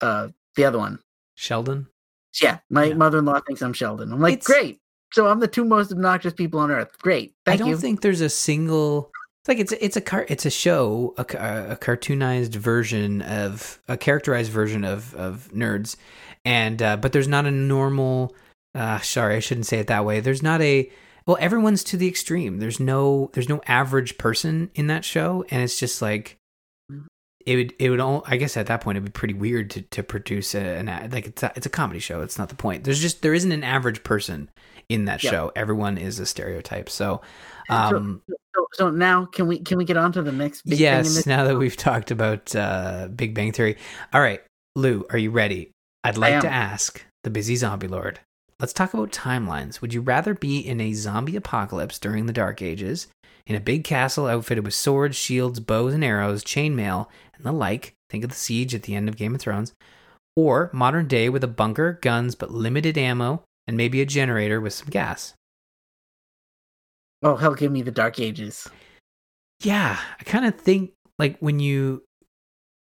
[0.00, 0.98] uh the other one.
[1.36, 1.86] Sheldon.
[2.42, 2.94] Yeah, my Yeah.
[2.94, 4.12] mother-in-law thinks I'm Sheldon.
[4.12, 4.78] I'm like, It's- great.
[5.12, 6.98] So I'm the two most obnoxious people on earth.
[7.00, 7.76] Great, thank I don't you.
[7.76, 9.12] think there's a single
[9.46, 13.78] it's like it's a, it's a car it's a show a, a cartoonized version of
[13.88, 15.96] a characterized version of of nerds.
[16.44, 18.34] And uh, but there's not a normal
[18.74, 20.20] uh sorry I shouldn't say it that way.
[20.20, 20.90] There's not a
[21.26, 22.58] well everyone's to the extreme.
[22.58, 25.44] There's no there's no average person in that show.
[25.50, 26.36] And it's just like
[27.46, 29.82] it would it would all I guess at that point it'd be pretty weird to
[29.82, 32.20] to produce a, an like it's a, it's a comedy show.
[32.22, 32.82] It's not the point.
[32.84, 34.50] There's just there isn't an average person
[34.88, 35.30] in that Yeah.
[35.30, 35.52] show.
[35.56, 36.88] Everyone is a stereotype.
[36.88, 37.20] So-
[37.68, 38.22] um
[38.56, 41.44] So, so now can we can we get on to the next big yes now
[41.44, 43.76] that we've talked about uh big bang theory.
[44.12, 44.42] All right
[44.74, 45.70] lou are you ready?
[46.02, 48.20] I'd like to ask the busy zombie lord
[48.60, 49.80] let's talk about timelines.
[49.80, 53.08] Would you rather be in a zombie apocalypse during the dark ages
[53.46, 57.94] in a big castle outfitted with swords shields bows and arrows chainmail and the like
[58.10, 59.72] think of the siege at the end of game of thrones
[60.34, 64.72] or modern day with a bunker guns but limited ammo and maybe a generator with
[64.72, 65.34] some gas
[67.22, 68.68] Oh hell, give me the Dark Ages.
[69.62, 72.02] yeah i kind of think like when you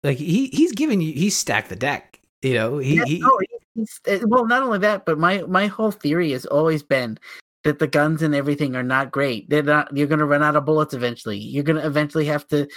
[0.03, 3.39] like he he's giving you he's stacked the deck you know he, Yeah, he no,
[3.75, 7.19] he's- uh, well, not only that, but my my whole theory has always been
[7.65, 9.49] that the guns and everything are not great.
[9.49, 9.97] They're not.
[9.97, 11.39] You're going to run out of bullets eventually.
[11.39, 12.69] You're going to eventually have to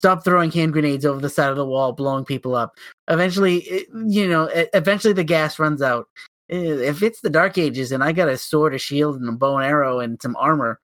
[0.00, 2.76] stop throwing hand grenades over the side of the wall, blowing people up.
[3.08, 6.06] Eventually, it, you know, e- eventually the gas runs out.
[6.50, 6.56] Eh,
[6.90, 9.56] If it's the Dark Ages and I got a sword, a shield, and a bow
[9.56, 10.78] and arrow and some armor,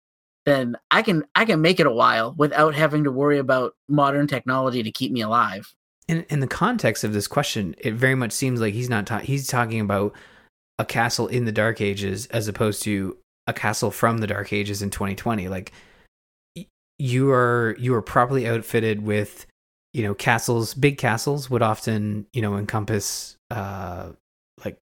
[0.50, 4.26] then I can I can make it a while without having to worry about modern
[4.26, 5.74] technology to keep me alive.
[6.08, 9.18] in in the context of this question, it very much seems like he's not ta-
[9.20, 10.14] he's talking about
[10.78, 14.82] a castle in the Dark Ages as opposed to a castle from the Dark Ages
[14.82, 15.48] in 2020.
[15.48, 15.72] Like
[16.56, 16.66] y-
[16.98, 19.46] you are you are properly outfitted with
[19.92, 20.74] you know castles.
[20.74, 24.10] Big castles would often you know encompass uh
[24.64, 24.78] like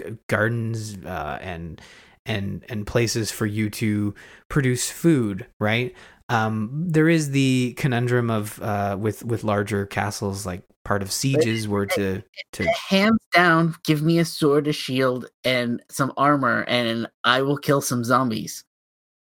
[0.00, 1.80] g- gardens uh, and
[2.26, 4.14] and and places for you to
[4.48, 5.94] produce food, right?
[6.28, 11.68] Um, there is the conundrum of uh, with with larger castles, like part of sieges,
[11.68, 17.08] were to to Hands down, give me a sword, a shield, and some armor, and
[17.24, 18.64] I will kill some zombies.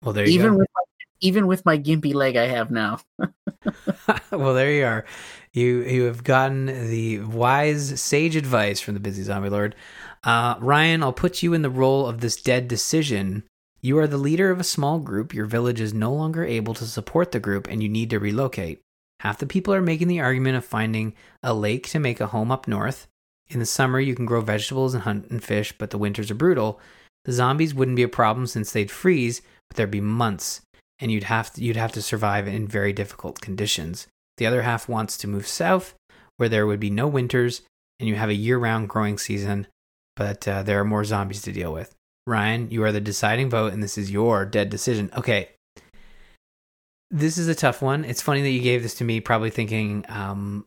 [0.03, 0.59] well, there you Even go.
[0.59, 0.83] with my,
[1.21, 3.01] even with my gimpy leg I have now.
[4.31, 5.05] well, there you are.
[5.53, 9.75] You you have gotten the wise sage advice from the busy zombie lord.
[10.23, 13.45] Uh, Ryan, I'll put you in the role of this dead decision.
[13.81, 15.33] You are the leader of a small group.
[15.33, 18.81] Your village is no longer able to support the group, and you need to relocate.
[19.21, 22.51] Half the people are making the argument of finding a lake to make a home
[22.51, 23.07] up north.
[23.49, 26.35] In the summer, you can grow vegetables and hunt and fish, but the winters are
[26.35, 26.81] brutal.
[27.25, 30.61] The zombies wouldn't be a problem since they'd freeze, but there'd be months,
[30.99, 34.07] and you'd have to, you'd have to survive in very difficult conditions.
[34.37, 35.95] The other half wants to move south,
[36.37, 37.63] where there would be no winters,
[37.99, 39.67] and you have a year-round growing season,
[40.21, 41.95] but uh, there are more zombies to deal with.
[42.27, 45.09] Ryan, you are the deciding vote, and this is your dead decision.
[45.17, 45.49] Okay,
[47.11, 48.05] this is a tough one.
[48.05, 50.67] It's funny that you gave this to me, probably thinking, um,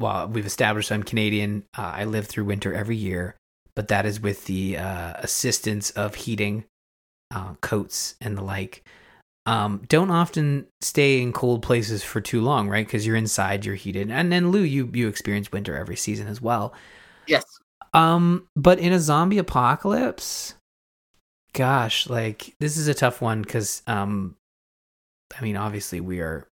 [0.00, 1.64] well, we've established I'm Canadian.
[1.78, 3.36] Uh, I live through winter every year,
[3.74, 6.66] but that is with the uh, assistance of heating,
[7.34, 8.84] uh, coats, and the like.
[9.46, 12.86] Um, don't often stay in cold places for too long, right?
[12.86, 14.10] Because you're inside, you're heated.
[14.10, 16.74] And then Lou, you you experience winter every season as well.
[17.26, 17.59] Yes.
[17.92, 20.54] Um, but in a zombie apocalypse,
[21.52, 24.36] gosh, like this is a tough one because um,
[25.38, 26.46] I mean, obviously we are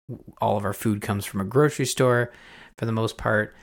[0.40, 2.32] all of our food comes from a grocery store
[2.78, 3.54] for the most part.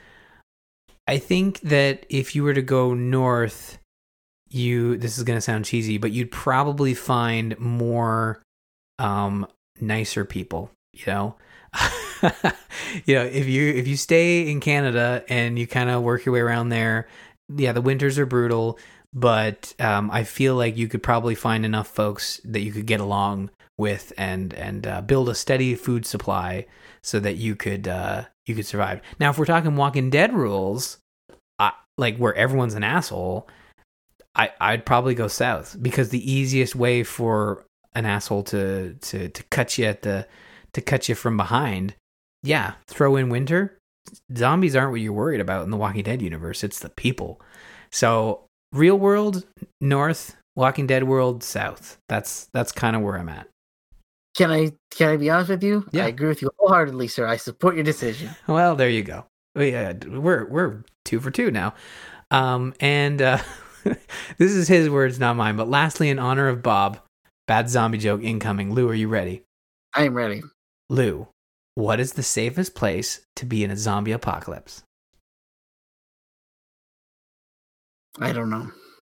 [1.06, 3.78] I think that if you were to go north,
[4.50, 8.42] you this is going to sound cheesy, but you'd probably find more
[8.98, 9.46] um
[9.80, 11.36] nicer people, you know.
[13.06, 16.34] you know, if you if you stay in Canada and you kind of work your
[16.34, 17.08] way around there,
[17.56, 18.78] yeah, the winters are brutal,
[19.12, 23.00] but um, I feel like you could probably find enough folks that you could get
[23.00, 26.66] along with and and uh, build a steady food supply
[27.02, 29.00] so that you could uh, you could survive.
[29.18, 30.98] Now, if we're talking Walking Dead rules,
[31.58, 33.48] I, like where everyone's an asshole,
[34.34, 39.42] I I'd probably go south because the easiest way for an asshole to to to
[39.44, 40.26] cut you at the
[40.72, 41.94] to cut you from behind,
[42.42, 43.78] yeah, throw in winter.
[44.36, 46.64] Zombies aren't what you're worried about in the Walking Dead universe.
[46.64, 47.40] It's the people.
[47.90, 49.44] So real world
[49.80, 51.98] north, Walking Dead world south.
[52.08, 53.48] That's that's kind of where I'm at.
[54.36, 55.86] Can I can I be honest with you?
[55.92, 56.04] Yeah.
[56.04, 57.26] I agree with you wholeheartedly, sir.
[57.26, 58.30] I support your decision.
[58.46, 59.26] Well, there you go.
[59.54, 61.74] We, uh, we're we're two for two now.
[62.30, 63.38] Um, and uh,
[63.84, 65.56] this is his words, not mine.
[65.56, 66.98] But lastly, in honor of Bob,
[67.46, 68.72] bad zombie joke incoming.
[68.72, 69.42] Lou, are you ready?
[69.94, 70.42] I am ready.
[70.88, 71.28] Lou,
[71.74, 74.82] what is the safest place to be in a zombie apocalypse?
[78.18, 78.70] I don't know.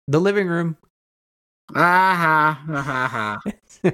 [0.08, 0.78] The living room.
[1.74, 2.16] Ah
[2.68, 3.40] ha ha
[3.84, 3.92] ha.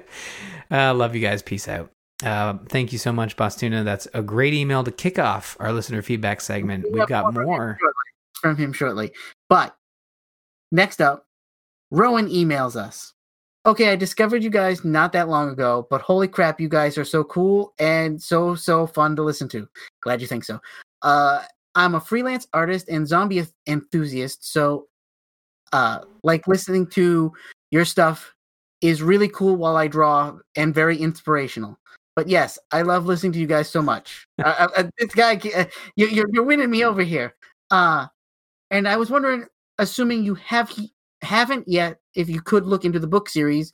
[0.72, 1.42] uh, love you guys.
[1.42, 1.90] Peace out.
[2.24, 3.84] Uh, thank you so much, Bostuna.
[3.84, 6.86] That's a great email to kick off our listener feedback segment.
[6.92, 7.80] We've got more.
[8.34, 9.12] from him shortly.
[9.50, 9.76] But
[10.72, 11.26] next up,
[11.90, 13.14] Rowan emails us.
[13.66, 17.06] Okay, I discovered you guys not that long ago, but holy crap, you guys are
[17.06, 19.68] so cool and so so fun to listen to.
[20.02, 20.60] Glad you think so.
[21.04, 21.44] Uh,
[21.76, 24.88] I'm a freelance artist and zombie enthusiast, so
[25.74, 27.32] uh, like listening to
[27.70, 28.34] your stuff
[28.82, 31.78] is really cool while I draw and very inspirational.
[32.16, 34.26] But yes, I love listening to you guys so much.
[34.44, 37.36] uh, uh, this guy, uh, you, you're you're winning me over here.
[37.70, 38.08] Uh,
[38.72, 39.46] and I was wondering,
[39.78, 40.92] assuming you have he,
[41.22, 43.72] haven't yet, if you could look into the book series,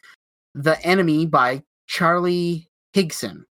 [0.56, 3.44] "The Enemy" by Charlie Higson.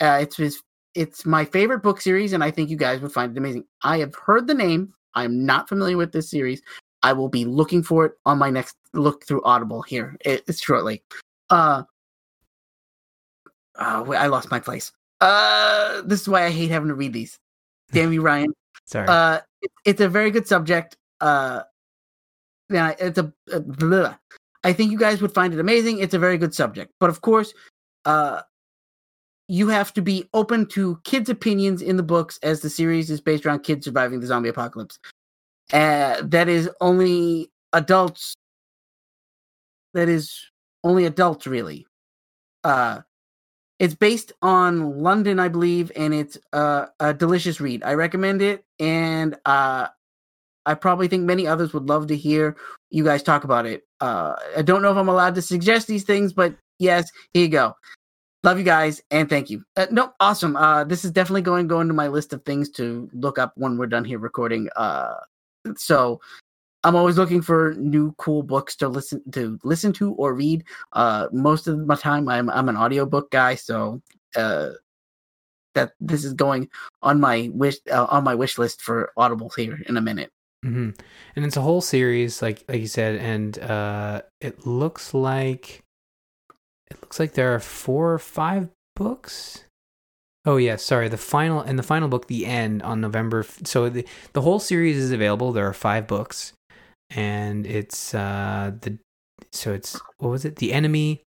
[0.00, 0.62] Uh, it's his,
[0.94, 3.64] it's my favorite book series, and I think you guys would find it amazing.
[3.82, 4.92] I have heard the name.
[5.14, 6.60] I'm not familiar with this series.
[7.02, 10.16] I will be looking for it on my next look through Audible here.
[10.24, 11.02] It, it's shortly.
[11.50, 11.82] Uh,
[13.78, 14.92] uh, I lost my place.
[15.20, 17.38] Uh, this is why I hate having to read these.
[17.92, 18.52] Damn you, Ryan.
[18.86, 19.06] Sorry.
[19.08, 20.96] Uh, it- it's a very good subject.
[21.20, 21.62] Uh,
[22.74, 24.16] yeah, it's a, a blah.
[24.64, 26.00] I think you guys would find it amazing.
[26.00, 27.54] It's a very good subject, but of course,
[28.04, 28.42] uh,
[29.46, 33.20] you have to be open to kids' opinions in the books, as the series is
[33.20, 34.98] based around kids surviving the zombie apocalypse.
[35.72, 38.34] Uh, that is only adults.
[39.92, 40.50] That is
[40.82, 41.86] only adults, really.
[42.64, 43.02] Uh,
[43.78, 47.84] it's based on London, I believe, and it's uh, a delicious read.
[47.84, 49.88] I recommend it, and uh,
[50.66, 52.56] I probably think many others would love to hear
[52.90, 53.82] you guys talk about it.
[54.00, 57.48] Uh, I don't know if I'm allowed to suggest these things, but yes, here you
[57.48, 57.74] go.
[58.42, 59.64] Love you guys and thank you.
[59.76, 60.56] Uh, no, awesome.
[60.56, 63.52] Uh, this is definitely going to go into my list of things to look up
[63.56, 64.68] when we're done here recording.
[64.76, 65.14] Uh,
[65.76, 66.20] so
[66.84, 70.64] I'm always looking for new cool books to listen to listen to or read.
[70.92, 74.02] Uh, most of my time I'm I'm an audiobook guy, so
[74.36, 74.70] uh,
[75.74, 76.68] that this is going
[77.00, 80.30] on my wish uh, on my wish list for Audible here in a minute.
[80.64, 80.90] Hmm
[81.36, 85.82] And it's a whole series, like like you said, and uh, it looks like
[86.90, 89.64] it looks like there are four or five books.
[90.46, 91.08] Oh yeah, sorry.
[91.10, 93.44] The final and the final book, the end on November.
[93.64, 95.52] So the the whole series is available.
[95.52, 96.54] There are five books,
[97.10, 98.98] and it's uh the
[99.52, 100.56] so it's what was it?
[100.56, 101.23] The enemy,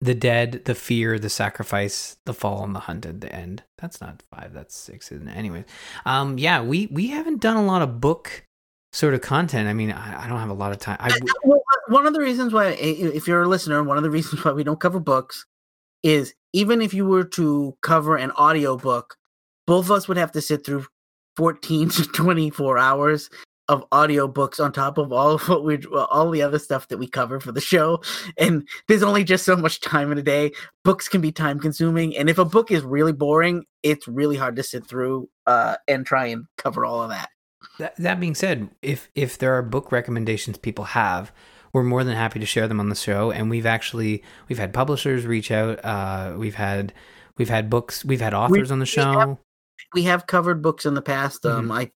[0.00, 3.20] the dead, the fear, the sacrifice, the fall, and the hunted.
[3.20, 3.62] The end.
[3.78, 4.52] That's not five.
[4.52, 5.12] That's six.
[5.12, 5.36] Isn't it?
[5.36, 5.64] Anyways,
[6.06, 8.44] um, yeah, we we haven't done a lot of book
[8.92, 9.68] sort of content.
[9.68, 10.96] I mean, I, I don't have a lot of time.
[11.00, 14.44] I Well, one of the reasons why, if you're a listener, one of the reasons
[14.44, 15.46] why we don't cover books
[16.02, 19.16] is even if you were to cover an audio book,
[19.66, 20.86] both of us would have to sit through
[21.36, 23.30] 14 to 24 hours
[23.70, 27.06] of audiobooks on top of all of what we all the other stuff that we
[27.06, 28.00] cover for the show
[28.36, 30.50] and there's only just so much time in a day
[30.84, 34.56] books can be time consuming and if a book is really boring it's really hard
[34.56, 37.28] to sit through uh and try and cover all of that
[37.78, 41.30] That, that being said, if if there are book recommendations people have,
[41.72, 43.30] we're more than happy to share them on the show.
[43.30, 45.78] And we've actually we've had publishers reach out.
[45.84, 46.92] Uh, we've had
[47.38, 48.04] we've had books.
[48.04, 49.38] We've had authors on the we have- show.
[49.94, 51.46] we have covered books in the past.
[51.46, 51.78] Um, Mhm.
[51.80, 51.90] I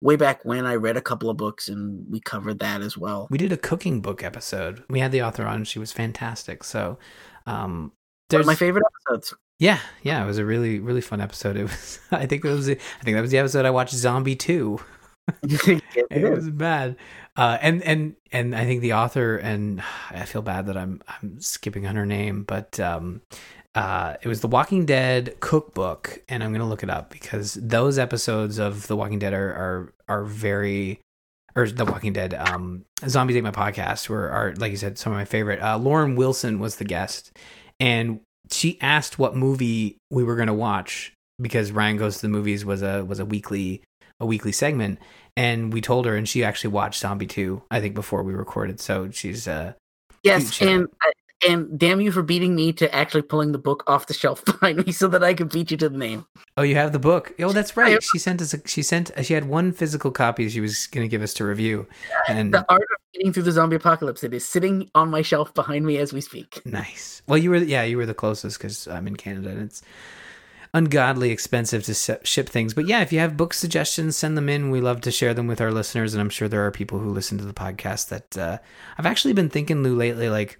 [0.00, 3.26] way back when I read a couple of books and we covered that as well.
[3.30, 4.84] We did a cooking book episode.
[4.88, 5.64] We had the author on.
[5.64, 6.64] She was fantastic.
[6.64, 6.98] So,
[7.46, 7.90] um, One
[8.30, 9.34] there's of my favorite episodes.
[9.58, 10.22] yeah, yeah.
[10.22, 11.56] It was a really really fun episode.
[11.58, 11.98] It was.
[12.10, 12.68] I think it was.
[12.68, 14.78] I think that was the episode I watched Zombie Two.
[15.46, 16.94] Yes, it it was bad
[17.36, 21.40] uh and and and i think the author and i feel bad that i'm i'm
[21.40, 23.20] skipping on her name but um
[23.76, 27.98] uh it was the walking dead cookbook and i'm gonna look it up because those
[27.98, 30.98] episodes of the walking dead are are are very
[31.54, 35.12] or the walking dead um zombies ate my podcast were are like you said some
[35.12, 35.60] of my favorite.
[35.62, 37.36] Uh lauren wilson was the guest
[37.78, 38.20] and
[38.50, 42.82] she asked what movie we were gonna watch because ryan goes to the movies was
[42.82, 43.82] a was a weekly
[44.18, 44.98] a weekly segment
[45.36, 48.80] and we told her and she actually watched zombie 2 i think before we recorded
[48.80, 49.74] so she's uh
[50.22, 50.88] Yes, and
[51.46, 54.86] and damn you for beating me to actually pulling the book off the shelf behind
[54.86, 56.26] me so that I could beat you to the name.
[56.56, 59.34] oh you have the book oh that's right she sent us a, she sent she
[59.34, 61.86] had one physical copy she was going to give us to review
[62.28, 64.22] and The art of getting through the zombie apocalypse.
[64.24, 66.62] It is sitting on my shelf behind me as we speak.
[66.64, 69.82] nice well you were yeah you were the closest because i'm in canada and it's
[70.74, 74.70] ungodly expensive to ship things but yeah if you have book suggestions send them in
[74.70, 77.08] we love to share them with our listeners and i'm sure there are people who
[77.10, 78.58] listen to the podcast that uh,
[78.98, 80.58] i've actually been thinking lou lately like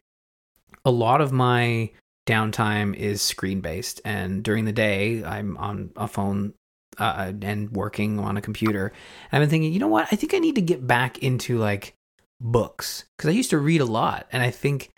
[0.86, 1.90] a lot of my
[2.26, 6.54] downtime is screen based and during the day i'm on a phone
[6.98, 8.86] uh, and working on a computer
[9.30, 10.08] and i've been thinking you know what?
[10.10, 11.94] I think i need to get back into like
[12.40, 14.90] books because i used to read a lot and i think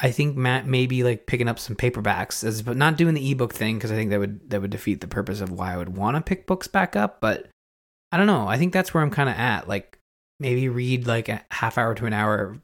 [0.00, 3.54] i think matt maybe like picking up some paperbacks as but not doing the ebook
[3.54, 5.96] thing because i think that would that would defeat the purpose of why i would
[5.96, 7.48] want to pick books back up but
[8.12, 8.46] i don't know.
[8.46, 9.98] I think that's where i'm kind of at like
[10.38, 12.60] maybe read like a half hour to an hour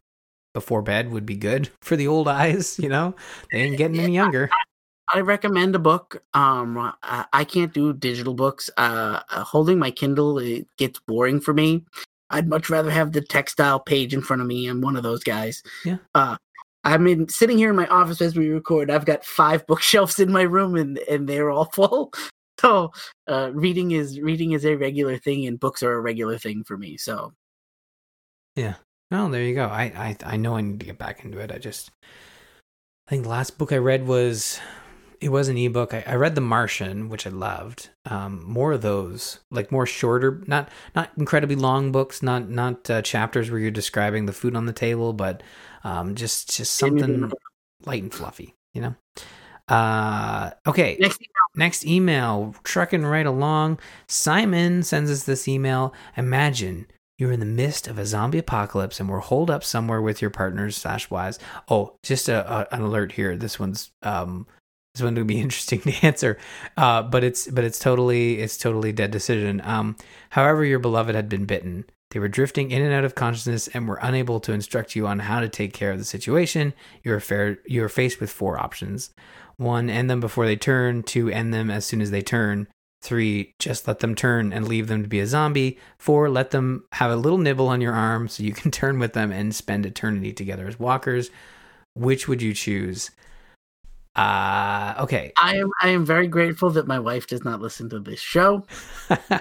[0.55, 3.15] before bed would be good for the old eyes you know
[3.51, 4.51] they ain't getting any younger
[5.15, 6.23] I recommend a book.
[6.33, 8.71] Um, I, can't do digital books.
[8.79, 11.85] Uh, uh, holding my Kindle it gets boring for me.
[12.31, 14.67] I'd much rather have the textile page in front of me.
[14.67, 15.63] I'm one of those guys.
[15.85, 15.99] Yeah.
[16.15, 16.37] Uh,
[16.85, 18.91] I'm in sitting here in my office as we record.
[18.91, 22.13] I've got five bookshelves in my room, and and they're all full.
[22.59, 22.93] So,
[23.27, 26.79] uh, reading is reading is a regular thing, and books are a regular thing for
[26.79, 26.97] me.
[26.97, 27.33] So,
[29.13, 29.67] Oh, there you go.
[29.67, 31.53] I, I I know I need to get back into it.
[31.53, 31.91] I just
[33.07, 34.61] I think the last book I read was
[35.21, 35.95] it was an ebook.
[35.95, 37.91] I, I read The Martian, which I loved.
[38.07, 43.03] Um, more of those, like more shorter, not not incredibly long books, not not uh,
[43.03, 45.43] chapters where you're describing the food on the table, but
[45.85, 47.31] um, just just something
[47.85, 48.95] light and fluffy, you know.
[49.69, 51.21] Uh, okay, next
[51.55, 53.79] Next email, trucking right along.
[54.07, 55.93] Simon sends us this email.
[56.17, 56.87] Imagine
[57.19, 60.31] you're in the midst of a zombie apocalypse and we're holed up somewhere with your
[60.31, 61.39] partners slash wives.
[61.69, 63.37] Oh, just a, a, an alert here.
[63.37, 64.47] This one's um
[64.95, 66.39] this one would be interesting to answer.
[66.77, 69.61] Uh, but it's but it's totally it's totally dead decision.
[69.65, 69.97] Um,
[70.31, 71.85] however, your beloved had been bitten.
[72.11, 75.21] They were drifting in and out of consciousness and were unable to instruct you on
[75.21, 76.75] how to take care of the situation.
[77.03, 79.15] You are fair, you are faced with four options.
[79.57, 81.05] One, end them before they turn.
[81.05, 82.69] Two, end them as soon as they turn.
[83.03, 85.77] Three, just let them turn and leave them to be a zombie.
[85.99, 89.13] Four, let them have a little nibble on your arm so you can turn with
[89.13, 91.31] them and spend eternity together as walkers.
[91.95, 93.11] Which would you choose?
[94.15, 95.33] Uh okay.
[95.39, 98.67] I am I am very grateful that my wife does not listen to this show.
[99.11, 99.41] yeah,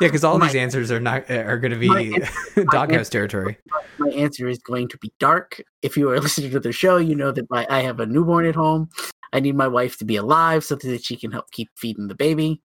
[0.00, 3.56] because all My- these answers are not are going to be answer- doghouse territory.
[3.98, 5.62] My answer is going to be dark.
[5.82, 8.46] If you are listening to the show, you know that my, I have a newborn
[8.46, 8.88] at home.
[9.32, 12.16] I need my wife to be alive so that she can help keep feeding the
[12.16, 12.60] baby.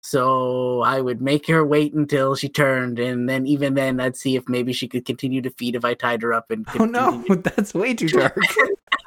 [0.00, 4.36] So I would make her wait until she turned, and then even then, I'd see
[4.36, 6.50] if maybe she could continue to feed if I tied her up.
[6.50, 8.36] And Oh no, that's way too dark.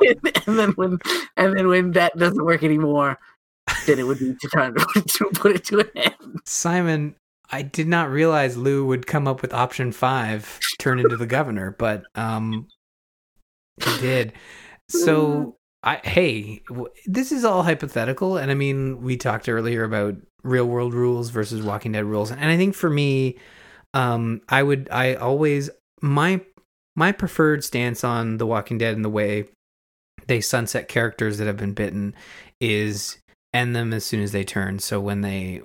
[0.02, 1.00] and then when
[1.38, 3.18] and then when that doesn't work anymore,
[3.86, 4.70] then it would be to try
[5.08, 6.42] to, put it to an end.
[6.46, 7.16] Simon,
[7.52, 11.76] I did not realize Lou would come up with option five, turn into the governor,
[11.78, 12.68] but um,
[13.84, 14.34] he did.
[14.89, 20.16] So, I hey, w- this is all hypothetical, and I mean, we talked earlier about
[20.44, 23.38] real world rules versus Walking Dead rules, and I think for me,
[23.94, 25.70] um, I would, I always
[26.02, 26.42] my
[26.96, 29.46] my preferred stance on The Walking Dead and the way
[30.28, 32.16] they sunset characters that have been bitten
[32.60, 33.18] is
[33.54, 34.80] end them as soon as they turn.
[34.80, 35.62] So when they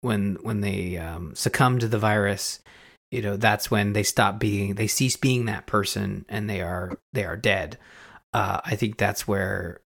[0.00, 2.60] when when they um, succumb to the virus,
[3.10, 6.98] you know that's when they stop being they cease being that person and they are
[7.12, 7.78] they are dead.
[8.32, 9.80] Uh, I think that's where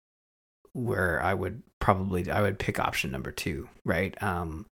[0.75, 4.21] where I would probably I would pick option number two, right?
[4.21, 4.65] Um,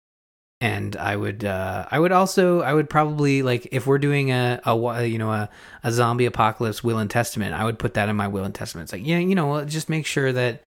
[0.61, 4.61] and I would uh, I would also I would probably like if we're doing a,
[4.65, 5.49] a you know a,
[5.85, 8.87] a zombie apocalypse will and testament I would put that in my will and testament.
[8.87, 10.63] It's like yeah you know just make sure that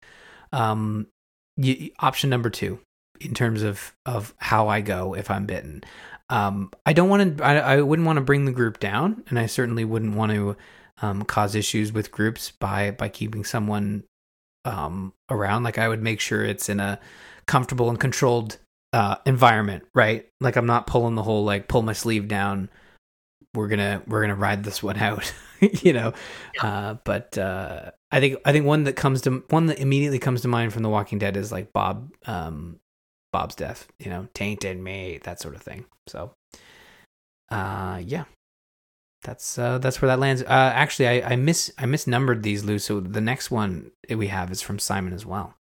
[0.52, 1.06] um
[1.98, 2.78] option number two
[3.20, 5.84] in terms of of how I go if I'm bitten.
[6.28, 7.44] Um, I don't want to.
[7.44, 10.56] I, I wouldn't want to bring the group down, and I certainly wouldn't want to
[11.02, 14.04] um, cause issues with groups by by keeping someone
[14.64, 15.62] um, around.
[15.62, 16.98] Like I would make sure it's in a
[17.46, 18.58] comfortable and controlled
[18.92, 20.28] uh, environment, right?
[20.40, 22.70] Like I'm not pulling the whole like pull my sleeve down.
[23.54, 26.14] We're gonna we're gonna ride this one out, you know.
[26.60, 30.42] Uh, but uh, I think I think one that comes to one that immediately comes
[30.42, 32.78] to mind from The Walking Dead is like Bob um,
[33.32, 35.86] Bob's death, you know, tainted me, that sort of thing.
[36.06, 36.34] So,
[37.50, 38.24] uh, yeah,
[39.22, 40.42] that's uh, that's where that lands.
[40.42, 42.78] Uh, actually, I I miss I misnumbered these, Lou.
[42.78, 45.54] So the next one we have is from Simon as well.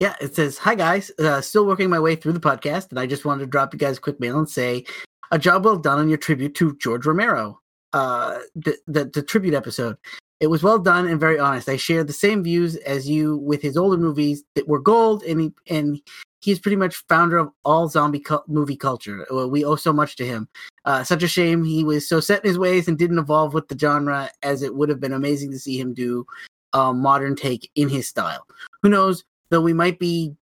[0.00, 3.06] Yeah, it says, "Hi guys, uh, still working my way through the podcast, and I
[3.06, 4.84] just wanted to drop you guys a quick mail and say,
[5.30, 7.60] a job well done on your tribute to George Romero.
[7.92, 9.96] Uh, the the, the tribute episode.
[10.40, 11.68] It was well done and very honest.
[11.68, 15.40] I shared the same views as you with his older movies that were gold, and
[15.40, 16.00] he and
[16.40, 19.26] he's pretty much founder of all zombie cul- movie culture.
[19.30, 20.48] Uh, We owe so much to him.
[20.86, 23.68] Uh, such a shame he was so set in his ways and didn't evolve with
[23.68, 26.24] the genre, as it would have been amazing to see him do
[26.72, 28.46] a modern take in his style.
[28.82, 29.24] Who knows?
[29.50, 30.34] Though we might be,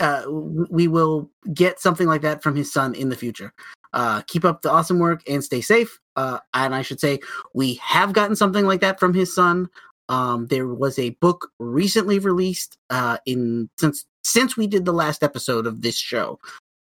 [0.00, 3.52] uh, we will get something like that from his son in the future.
[3.92, 5.98] Uh, keep up the awesome work and stay safe.
[6.16, 7.20] Uh, and I should say,
[7.54, 9.68] we have gotten something like that from his son.
[10.08, 15.22] Um, there was a book recently released uh, in since since we did the last
[15.22, 16.38] episode of this show.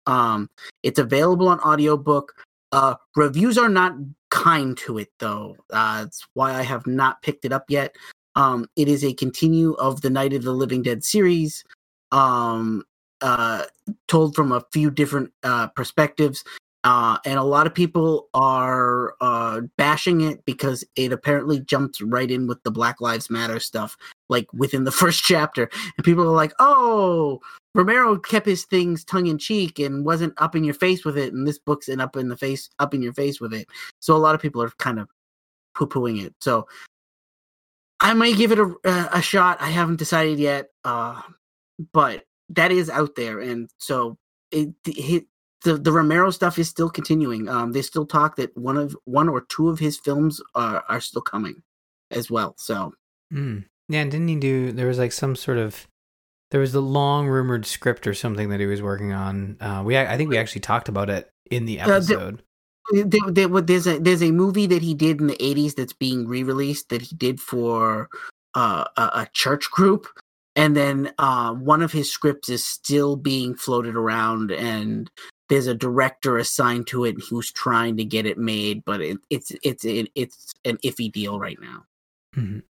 [0.08, 0.50] Um,
[0.84, 2.34] it's available on audiobook.
[2.72, 3.94] Uh, reviews are not
[4.30, 5.56] kind to it though.
[5.72, 7.96] Uh, that's why I have not picked it up yet.
[8.36, 11.64] Um, it is a continue of the Night of the Living Dead series,
[12.12, 12.84] um,
[13.22, 13.64] uh,
[14.08, 16.44] told from a few different uh, perspectives.
[16.84, 22.32] Uh, and a lot of people are uh, bashing it because it apparently jumps right
[22.32, 23.96] in with the Black Lives Matter stuff,
[24.30, 25.70] like within the first chapter.
[25.98, 27.40] And people are like, oh,
[27.76, 31.34] Romero kept his things tongue in cheek and wasn't up in your face with it.
[31.34, 33.68] And this book's in up in the face, up in your face with it.
[34.00, 35.08] So a lot of people are kind of
[35.76, 36.34] poo pooing it.
[36.40, 36.68] So
[38.00, 39.62] I might give it a, a, a shot.
[39.62, 40.70] I haven't decided yet.
[40.84, 41.22] Uh,
[41.94, 42.26] but
[42.56, 43.40] that is out there.
[43.40, 44.18] And so
[44.52, 45.26] it, it
[45.64, 47.48] the the Romero stuff is still continuing.
[47.48, 51.02] Um, they still talk that one of one or two of his films are are
[51.02, 51.62] still coming
[52.12, 52.56] as well.
[52.58, 52.94] So
[53.34, 53.66] Mm.
[53.88, 54.72] Yeah, and didn't he do?
[54.72, 55.88] There was like some sort of
[56.52, 59.56] there was the long rumored script or something that he was working on.
[59.62, 62.44] Uh, we I think we actually talked about it in the Uh, episode.
[62.92, 66.28] there, there, there's a there's a movie that he did in the 80s that's being
[66.28, 68.10] re-released that he did for
[68.56, 70.08] uh, a, a church group
[70.56, 75.10] and then uh, one of his scripts is still being floated around and
[75.50, 79.52] there's a director assigned to it who's trying to get it made but it, it's
[79.64, 81.84] it's it, it's an iffy deal right now
[82.36, 82.64] Mhm.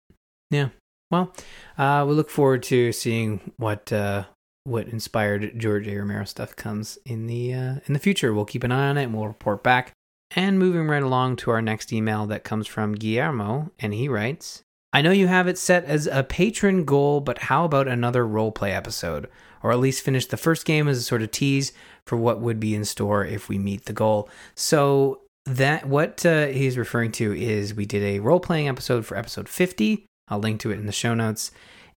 [0.50, 0.70] Yeah.
[1.10, 1.34] Well,
[1.78, 4.26] uh, we look forward to seeing what uh,
[4.64, 5.98] what inspired George A.
[5.98, 8.34] Romero stuff comes in the uh, in the future.
[8.34, 9.92] We'll keep an eye on it and we'll report back.
[10.34, 14.64] And moving right along to our next email that comes from Guillermo, and he writes,
[14.94, 18.76] I know you have it set as a patron goal, but how about another roleplay
[18.76, 19.30] episode?
[19.64, 21.72] Or at least finish the first game as a sort of tease
[22.06, 24.30] for what would be in store if we meet the goal.
[24.56, 29.18] So that what uh, he's referring to is we did a role playing episode for
[29.18, 30.06] episode 50.
[30.28, 31.52] I'll link to it in the show notes.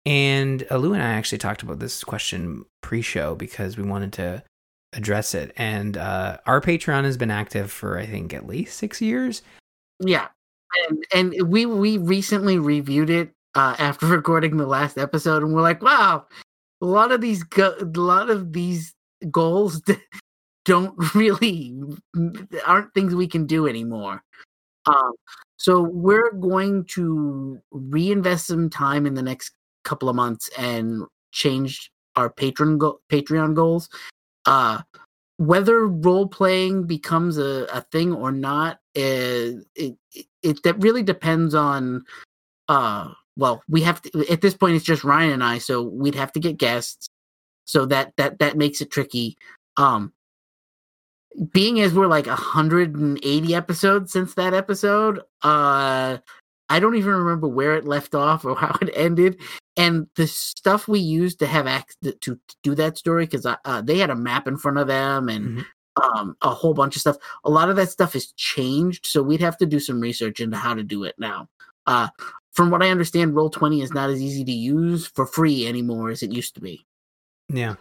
[0.06, 4.44] And Lou and I actually talked about this question pre show because we wanted to
[4.92, 5.52] address it.
[5.56, 9.42] And uh, our Patreon has been active for, I think, at least six years.
[10.00, 10.28] Yeah,
[10.88, 15.62] and and we we recently reviewed it uh, after recording the last episode, and we're
[15.62, 16.26] like, wow,
[16.80, 18.94] a lot of these go- a lot of these
[19.30, 19.82] goals
[20.64, 21.74] don't really
[22.66, 24.22] aren't things we can do anymore.
[24.86, 25.12] Um,
[25.56, 29.52] so we're going to reinvest some time in the next
[29.84, 33.88] couple of months and change our patron go- Patreon goals.
[34.46, 34.82] Uh,
[35.38, 39.96] whether role playing becomes a, a thing or not, it, it,
[40.42, 42.04] it that really depends on.
[42.68, 44.76] Uh, well, we have to at this point.
[44.76, 47.08] It's just Ryan and I, so we'd have to get guests.
[47.64, 49.36] So that that that makes it tricky.
[49.76, 50.12] Um,
[51.52, 56.18] being as we're like 180 episodes since that episode, uh,
[56.68, 59.40] I don't even remember where it left off or how it ended.
[59.76, 63.82] And the stuff we used to have access to, to do that story, because uh,
[63.82, 65.64] they had a map in front of them and Mhm.
[66.02, 67.16] Um, a whole bunch of stuff.
[67.44, 70.56] A lot of that stuff has changed, so we'd have to do some research into
[70.56, 71.48] how to do it now.
[71.86, 72.08] Uh,
[72.52, 76.22] from what I understand, Roll20 is not as easy to use for free anymore as
[76.22, 76.84] it used to be.
[77.48, 77.74] Yeah.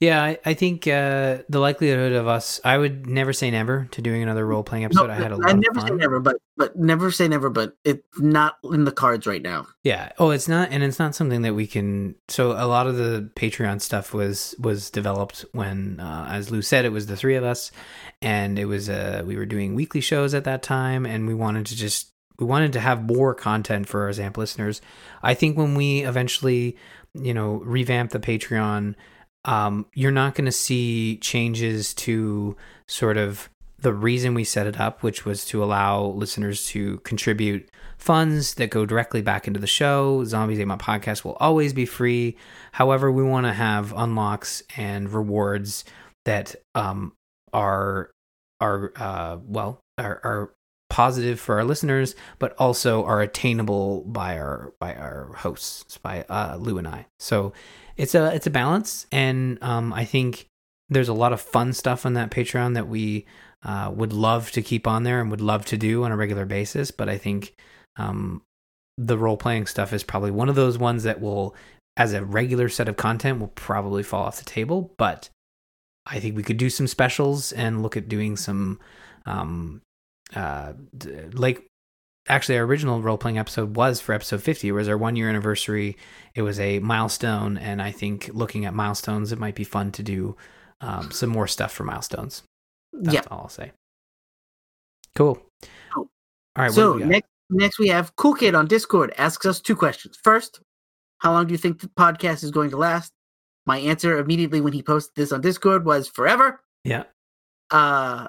[0.00, 4.00] Yeah, I, I think uh, the likelihood of us, I would never say never to
[4.00, 5.10] doing another role playing episode.
[5.10, 7.76] I had a lot I of never say never, but but never say never, but
[7.84, 9.66] it's not in the cards right now.
[9.84, 10.10] Yeah.
[10.18, 12.14] Oh, it's not, and it's not something that we can.
[12.28, 16.86] So a lot of the Patreon stuff was was developed when, uh, as Lou said,
[16.86, 17.70] it was the three of us,
[18.22, 21.66] and it was uh, we were doing weekly shows at that time, and we wanted
[21.66, 24.80] to just we wanted to have more content for our Zamp listeners.
[25.22, 26.78] I think when we eventually,
[27.12, 28.94] you know, revamp the Patreon,
[29.44, 33.48] um, you're not going to see changes to sort of
[33.80, 38.70] the reason we set it up, which was to allow listeners to contribute funds that
[38.70, 40.24] go directly back into the show.
[40.24, 42.36] Zombies Ate My Podcast will always be free.
[42.72, 45.84] However, we want to have unlocks and rewards
[46.24, 47.14] that um,
[47.52, 48.10] are
[48.60, 50.54] are uh, well are, are
[50.90, 56.56] positive for our listeners, but also are attainable by our by our hosts, by uh,
[56.60, 57.06] Lou and I.
[57.18, 57.54] So
[57.96, 60.46] it's a it's a balance, and um, I think
[60.90, 63.24] there's a lot of fun stuff on that Patreon that we
[63.62, 66.44] uh, would love to keep on there and would love to do on a regular
[66.44, 66.90] basis.
[66.90, 67.54] But I think
[67.96, 68.42] um,
[68.98, 71.54] the role playing stuff is probably one of those ones that will,
[71.96, 74.92] as a regular set of content, will probably fall off the table.
[74.98, 75.30] But
[76.06, 78.80] I think we could do some specials and look at doing some,
[79.26, 79.82] um,
[80.34, 80.72] uh,
[81.32, 81.66] like
[82.28, 85.28] actually our original role playing episode was for episode 50 it was our one year
[85.28, 85.96] anniversary
[86.34, 90.02] it was a milestone and i think looking at milestones it might be fun to
[90.02, 90.36] do
[90.82, 92.42] um, some more stuff for milestones
[92.92, 93.22] that's yeah.
[93.30, 93.72] all i'll say
[95.16, 95.42] cool
[95.96, 96.06] all
[96.56, 97.08] right so what do we got?
[97.10, 100.18] next next we have Cool Kid on Discord asks us two questions.
[100.22, 100.60] First,
[101.18, 103.12] how long do you think the podcast is going to last?
[103.66, 106.62] My answer immediately when he posted this on Discord was forever.
[106.84, 107.04] yeah
[107.70, 108.28] Uh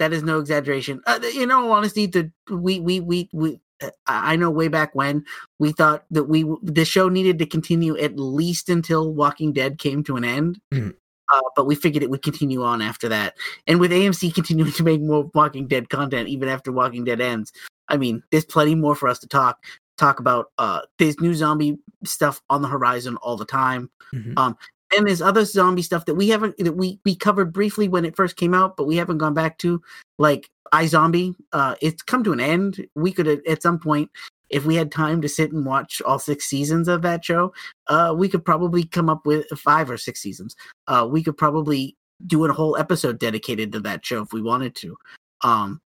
[0.00, 1.02] that is no exaggeration.
[1.06, 5.24] Uh, in all honesty, the we we we we uh, I know way back when
[5.58, 10.02] we thought that we the show needed to continue at least until Walking Dead came
[10.04, 10.58] to an end.
[10.72, 10.94] Mhm.
[11.32, 13.34] Uh, but we figured it would continue on after that.
[13.68, 17.52] And with AMC continuing to make more Walking Dead content even after Walking Dead ends,
[17.88, 19.58] I mean, there's plenty more for us to talk
[19.98, 20.46] talk about.
[20.56, 23.90] Uh, there's new zombie stuff on the horizon all the time.
[24.14, 24.32] Mhm.
[24.38, 24.56] Um,
[24.96, 28.16] and there's other zombie stuff that we haven't that we we covered briefly when it
[28.16, 29.82] first came out, but we haven't gone back to,
[30.18, 31.34] like iZombie.
[31.52, 32.86] Uh, it's come to an end.
[32.94, 34.10] We could at- some point,
[34.48, 37.52] if we had time to sit and watch all six seasons of that show,
[37.88, 40.56] uh, we could probably come up with five or six seasons.
[40.86, 44.74] Uh, we could probably do a whole episode dedicated to that show if we wanted
[44.76, 44.96] to.
[45.42, 45.80] Um,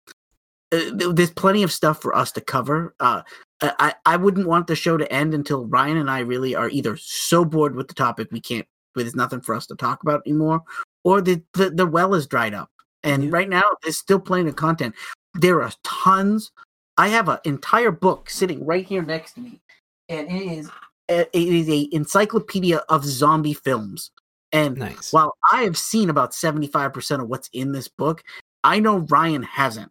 [0.73, 0.81] uh,
[1.13, 2.95] there's plenty of stuff for us to cover.
[2.99, 3.23] Uh,
[3.61, 6.71] I, I I wouldn't want the show to end until Ryan and I really are
[6.71, 10.23] either so bored with the topic we can't, there's nothing for us to talk about
[10.27, 10.63] anymore,
[11.05, 12.71] or the the, the well is dried up.
[13.03, 13.31] And Yeah.
[13.33, 14.95] right now, there's still plenty of content.
[15.35, 16.51] There are tons.
[16.99, 19.61] I have an entire book sitting right here next to me,
[20.09, 20.71] and it is
[21.09, 24.11] eh, it is a encyclopedia of zombie films.
[24.53, 28.23] And nice while I have seen about 75% of what's in this book,
[28.63, 29.91] I know Ryan hasn't.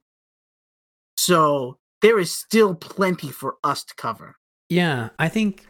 [1.17, 4.35] So there is still plenty for us to cover.
[4.69, 5.65] Yeah, I think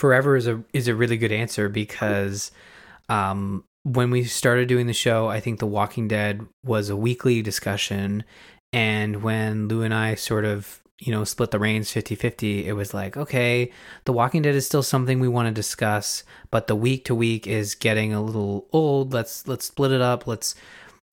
[0.00, 2.50] forever is a is a really good answer because
[3.08, 7.42] um, when we started doing the show, I think The Walking Dead was a weekly
[7.42, 8.24] discussion,
[8.72, 12.92] and when Lou and I sort of you know, split the reins 50-50, it was
[12.92, 13.72] like, okay,
[14.04, 17.46] The Walking Dead is still something we want to discuss, but the week to week
[17.46, 19.14] is getting a little old.
[19.14, 20.26] Let's let's split it up.
[20.26, 20.54] Let's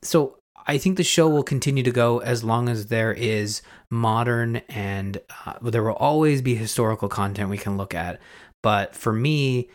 [0.02, 4.58] so I think the show will continue to go as long as there is modern
[4.68, 8.20] and uh, there will always be historical content we can look at.
[8.64, 9.70] But for me,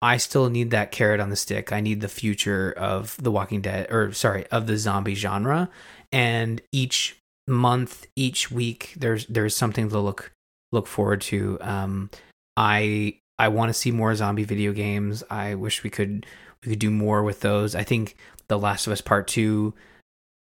[0.00, 1.72] I still need that carrot on the stick.
[1.72, 5.70] I need the future of The Walking Dead, or sorry, of the zombie genre.
[6.12, 10.32] And each month, each week, there's there's something to look
[10.70, 11.58] look forward to.
[11.60, 12.10] Um,
[12.56, 15.24] I I want to see more zombie video games.
[15.30, 16.26] I wish we could
[16.64, 17.74] we could do more with those.
[17.74, 18.16] I think
[18.48, 19.74] The Last of Us Part Two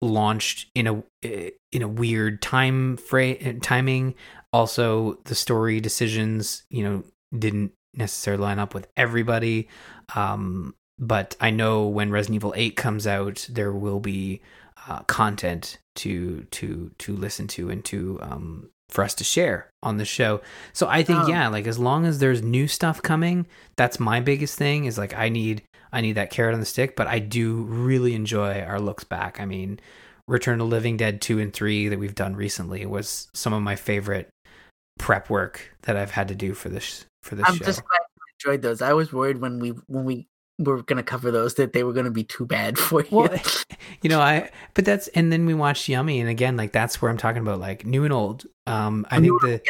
[0.02, 4.16] launched in a in a weird time frame timing.
[4.54, 7.04] Also, the story decisions, you know,
[7.38, 9.68] didn't necessarily line up with everybody.
[10.16, 14.42] Um, but I know when Resident Evil Eight comes out, there will be
[14.88, 19.98] uh, content to to to listen to and to um, for us to share on
[19.98, 20.42] the show.
[20.74, 21.28] So I think Oh.
[21.28, 24.86] yeah, like as long as there's new stuff coming, that's my biggest thing.
[24.86, 26.96] Is like I need I need that carrot on the stick.
[26.96, 29.40] But I do really enjoy our looks back.
[29.40, 29.80] I mean,
[30.28, 33.76] Return to Living Dead two and three that we've done recently was some of my
[33.76, 34.30] favorite
[35.00, 37.66] prep work that I've had to do for this for this I'm show.
[37.66, 38.82] just glad you enjoyed those.
[38.82, 40.28] I was worried when we when we
[40.60, 43.08] were going to cover those that they were going to be too bad for you.
[43.12, 43.40] well,
[44.02, 47.10] you know, I but that's and then we watched Yummy, and again, like that's where
[47.10, 48.46] I'm talking about, like new and old.
[48.68, 49.62] Um, I think the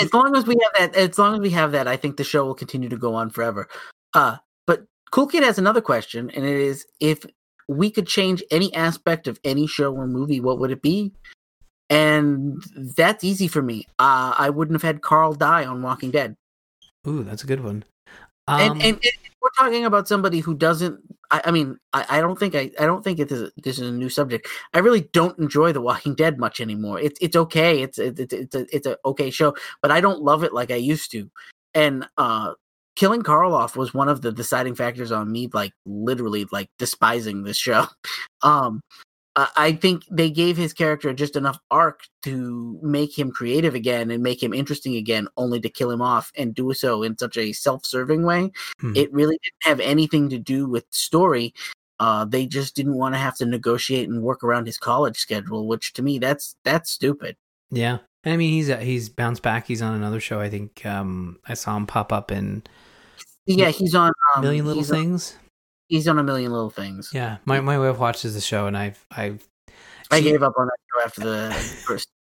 [0.00, 2.24] as long as we have that, as long as we have that, I think the
[2.24, 3.68] show will continue to go on forever.
[4.12, 4.36] Uh,
[4.66, 7.24] but Cool Kid has another question, and it is if
[7.68, 11.12] we could change any aspect of any show or movie, what would it be?
[11.90, 12.62] And
[12.96, 13.86] that's easy for me.
[13.98, 16.36] Uh, I wouldn't have had Carl die on Walking Dead.
[17.06, 17.84] Ooh, that's a good one.
[18.46, 21.00] Um, and, and, and we're talking about somebody who doesn't.
[21.30, 23.88] I, I mean, I, I don't think I, I don't think it is, this is
[23.88, 24.48] a new subject.
[24.72, 27.00] I really don't enjoy The Walking Dead much anymore.
[27.00, 27.82] It's it's okay.
[27.82, 30.70] It's it's it's it's a, it's a okay show, but I don't love it like
[30.70, 31.30] I used to.
[31.74, 32.52] And uh,
[32.96, 37.42] killing Carl off was one of the deciding factors on me, like literally, like despising
[37.42, 37.86] this show.
[38.42, 38.82] Um,
[39.36, 44.10] I I think they gave his character just enough arc to make him creative again
[44.10, 47.36] and make him interesting again, only to kill him off and do so in such
[47.36, 48.50] a self-serving way.
[48.80, 48.92] Hmm.
[48.96, 51.52] It really didn't have anything to do with story.
[52.00, 55.66] Uh, they just didn't want to have to negotiate and work around his college schedule,
[55.68, 57.36] which to me that's that's stupid.
[57.70, 59.66] yeah, I mean he's uh, he's bounced back.
[59.66, 60.40] He's on another show.
[60.40, 62.62] I think um, I saw him pop up in
[63.46, 65.36] Yeah, he's on um, Million Little he's on- Things.
[65.94, 67.10] He's done a million little things.
[67.12, 69.46] Yeah, my my wife watches the show, and I've I've
[70.10, 71.54] I she- gave up on that show after the
[71.86, 72.08] first.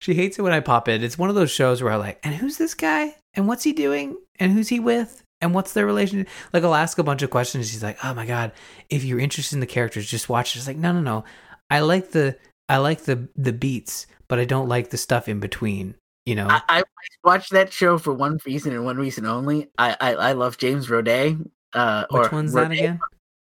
[0.00, 1.02] She hates it when I pop in.
[1.02, 3.16] It's one of those shows where I like, and who's this guy?
[3.32, 4.18] And what's he doing?
[4.38, 5.22] And who's he with?
[5.40, 6.28] And what's their relationship?
[6.52, 7.70] Like, I'll ask a bunch of questions.
[7.70, 8.52] She's like, oh my God,
[8.90, 10.58] if you're interested in the characters, just watch it.
[10.58, 11.24] It's like, no, no, no.
[11.70, 12.36] I like the,
[12.68, 15.94] I like the, the beats, but I don't like the stuff in between,
[16.26, 16.48] you know?
[16.50, 16.82] I, I
[17.24, 19.70] watched that show for one reason and one reason only.
[19.78, 21.42] I I, I love James Roday.
[21.74, 23.00] Uh, Which one's that again?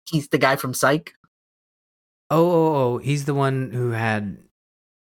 [0.10, 1.14] He's the guy from Psych.
[2.30, 4.38] Oh, oh, oh, he's the one who had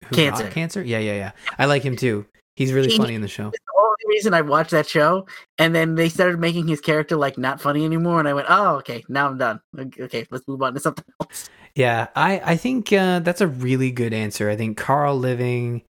[0.06, 0.48] who Cancer.
[0.48, 0.82] Cancer?
[0.82, 1.32] Yeah, yeah, yeah.
[1.58, 2.26] I like him too.
[2.56, 3.48] He's really He- funny in the show.
[3.48, 5.26] It's the only reason I watched that show.
[5.58, 8.76] And then they started making his character like not funny anymore, and I went, "Oh,
[8.76, 9.60] okay, now I'm done.
[9.78, 13.46] Okay, Okay, let's move on to something else." Yeah, I I think uh, that's a
[13.48, 14.48] really good answer.
[14.50, 15.82] I think Carl living.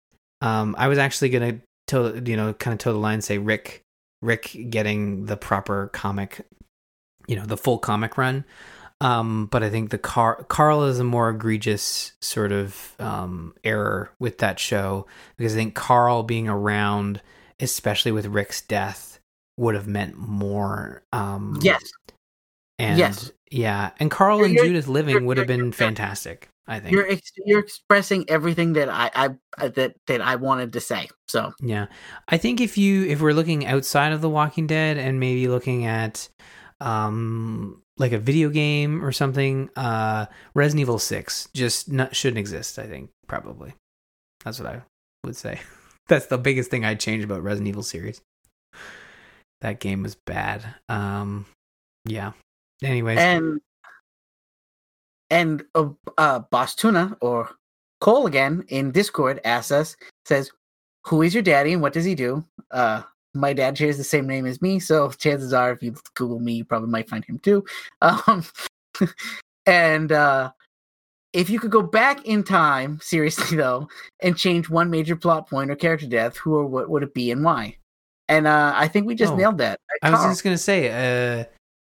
[0.41, 3.81] Um, I was actually gonna toe you know kind of toe the line say Rick
[4.21, 6.45] Rick getting the proper comic,
[7.29, 8.43] you know, the full comic run.
[9.01, 14.09] Um, but I think the Car- Carl is a more egregious sort of um, error
[14.19, 15.05] with that show
[15.37, 17.21] because I think Carl being around,
[17.61, 19.19] especially with Rick's death,
[19.57, 21.03] would have meant more.
[21.13, 21.81] Um, Yes,
[22.77, 23.31] and yes.
[23.51, 26.49] yeah, and Carl You're- and Judith living would have been fantastic.
[26.67, 26.91] I think.
[26.91, 31.09] you're ex- you're expressing everything that I, I I that that I wanted to say.
[31.27, 31.87] So Yeah.
[32.27, 35.85] I think if you if we're looking outside of The Walking Dead and maybe looking
[35.85, 36.29] at
[36.81, 42.79] um like a video game or something, uh Resident Evil 6 just not, shouldn't exist,
[42.79, 43.73] I think, probably.
[44.43, 44.81] That's what I
[45.25, 45.59] would say.
[46.07, 48.21] That's the biggest thing I'd change about Resident Evil series.
[49.61, 50.63] That game was bad.
[50.87, 51.45] Um
[52.05, 52.31] yeah.
[52.81, 53.59] Anyways, and
[55.29, 57.49] and uh, uh boss tuna or
[58.01, 60.51] cole again in discord asks us says
[61.05, 63.01] who is your daddy and what does he do uh
[63.33, 66.53] my dad shares the same name as me so chances are if you google me
[66.53, 67.63] you probably might find him too.
[68.01, 68.43] Um
[69.65, 70.51] and uh
[71.31, 73.87] if you could go back in time seriously though
[74.21, 77.31] and change one major plot point or character death who or what would it be
[77.31, 77.75] and why?
[78.27, 79.79] And uh i think we just Oh, nailed that.
[80.01, 81.45] I was just gonna say, uh,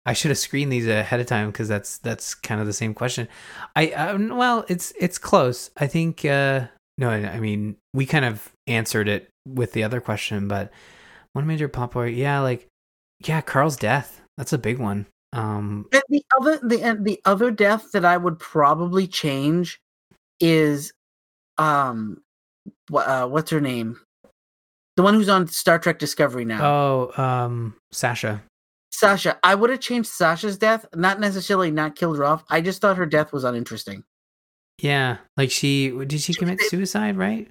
[0.05, 2.93] I should have screened these ahead of time because that's that's kind of the same
[2.93, 3.27] question.
[3.75, 5.71] I um, well, it's it's close.
[5.77, 6.67] I think uh,
[6.97, 10.71] no, I I mean we kind of answered it with the other question, but
[11.33, 12.67] one major plot point, yeah, like
[13.25, 14.21] yeah, Carl's death.
[14.37, 15.05] That's a big one.
[15.33, 19.79] Um, And the other the and the other death that I would probably change
[20.39, 20.93] is
[21.57, 22.21] um
[22.89, 23.99] wha- uh, what's her name?
[24.95, 26.63] The one who's on Star Trek Discovery now.
[26.63, 28.43] oh, um, Sasha.
[28.91, 29.39] Sasha.
[29.43, 32.43] I would have changed Sasha's death, not necessarily not killed her off.
[32.47, 34.03] I just thought her death was uninteresting.
[34.79, 37.49] Yeah, like she did she commit suicide, right?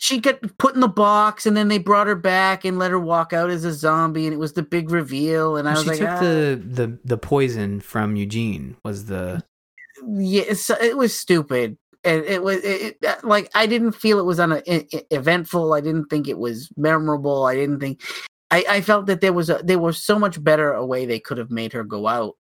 [0.00, 2.98] She got put in the box and then they brought her back and let her
[2.98, 5.88] walk out as a zombie and it was the big reveal and I was she
[5.88, 8.76] like took "Ah." the the the poison from Eugene.
[8.84, 9.42] Was the
[10.06, 14.18] yeah, it's, it was stupid, and it was it, it, uh, like I didn't feel
[14.18, 15.72] it was on a, e- eventful.
[15.72, 17.44] I didn't think it was memorable.
[17.44, 18.02] I didn't think.
[18.50, 21.20] I, I felt that there was a there was so much better a way they
[21.20, 22.36] could have made her go out,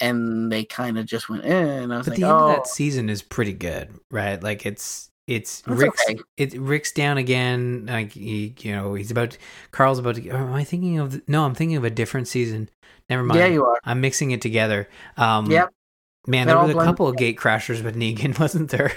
[0.00, 1.44] and they kind of just went.
[1.44, 3.88] Eh, and I was but like, the end oh, of that season is pretty good,
[4.10, 4.42] right?
[4.42, 6.20] Like it's it's It's Rick's okay.
[6.36, 7.86] it Rick's down again.
[7.86, 9.36] Like he, you know, he's about
[9.70, 10.28] Carl's about to.
[10.30, 11.12] Am I thinking of?
[11.12, 12.68] the- No, I'm thinking of a different season.
[13.08, 13.40] Never mind.
[13.40, 13.78] yeah, you are.
[13.84, 14.88] I'm mixing it together.
[15.16, 15.70] Um, Yep.
[16.26, 18.92] Man, They're there was a couple of gate crashers with Negan, wasn't there?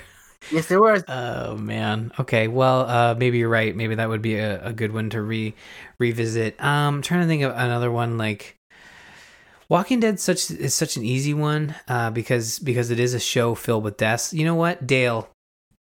[0.52, 1.04] Yes, there was.
[1.08, 2.12] Oh man.
[2.20, 2.50] Okay.
[2.50, 3.74] Well, uh, maybe you're right.
[3.74, 5.54] Maybe that would be a, a good one to re
[6.00, 6.62] revisit.
[6.62, 8.58] Um, trying to think of another one like
[9.70, 10.20] Walking Dead.
[10.20, 13.96] Such is such an easy one uh, because because it is a show filled with
[13.98, 14.34] deaths.
[14.34, 15.30] You know what, Dale.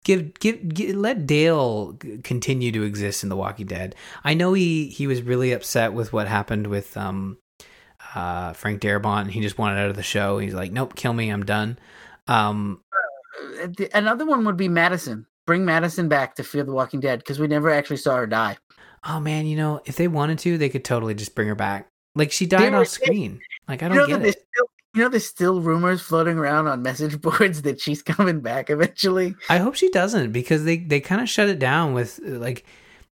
[0.05, 3.95] Give, give, give, let Dale continue to exist in The Walking Dead.
[4.25, 7.39] I know he, he was really upset with what happened with um,
[8.15, 9.29] uh, Frank Darabont.
[9.31, 10.39] He just wanted out of the show.
[10.39, 11.79] He's like, nope, kill me, I'm done.
[12.27, 12.83] Um,
[13.63, 15.27] Uh, Another one would be Madison.
[15.47, 18.57] Bring Madison back to Fear the Walking Dead because we never actually saw her die.
[19.05, 21.89] Oh man, you know, if they wanted to, they could totally just bring her back.
[22.15, 23.41] Like she died off screen.
[23.67, 24.33] Like I don't know, that get it.
[24.33, 28.71] still, you know, there's still rumors floating around on message boards that she's coming back
[28.71, 29.35] eventually.
[29.49, 32.65] I hope she doesn't because they they kind of shut it down with like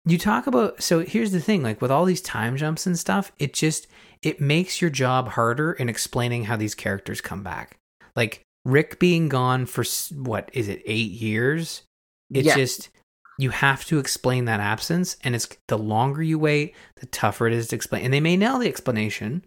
[0.04, 0.82] you talk about.
[0.82, 3.86] So here's the thing, like with all these time jumps and stuff, it just
[4.22, 7.76] it makes your job harder in explaining how these characters come back.
[8.16, 9.84] Like Rick being gone for
[10.16, 11.82] what is it eight years?
[12.30, 12.56] It's Yeah.
[12.56, 12.90] just
[13.38, 17.52] you have to explain that absence, and it's the longer you wait, the tougher it
[17.52, 18.04] is to explain.
[18.04, 19.44] And they may nail the explanation,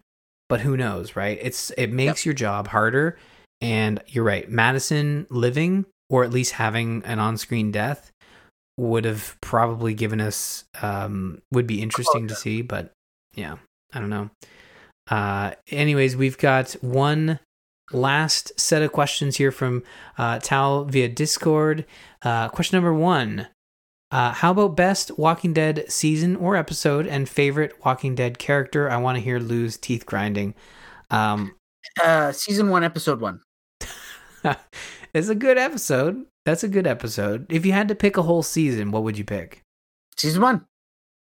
[0.51, 1.39] but who knows, right?
[1.41, 3.17] It's it makes your job harder.
[3.61, 8.11] And you're right, Madison living or at least having an on-screen death
[8.77, 12.91] would have probably given us um would be interesting to see, but
[13.33, 13.55] yeah,
[13.93, 14.29] I don't know.
[15.09, 17.39] Uh anyways, we've got one
[17.93, 19.83] last set of questions here from
[20.17, 21.85] uh Tal via Discord.
[22.23, 23.47] Uh question number 1.
[24.11, 28.89] Uh, how about best Walking Dead season or episode and favorite Walking Dead character?
[28.89, 30.53] I want to hear Lou's teeth grinding.
[31.09, 31.55] Um,
[32.03, 33.41] Uh, season one, episode one.
[35.13, 36.25] it's a good episode.
[36.45, 37.45] That's a good episode.
[37.49, 39.61] If you had to pick a whole season, what would you pick?
[40.17, 40.65] Season one.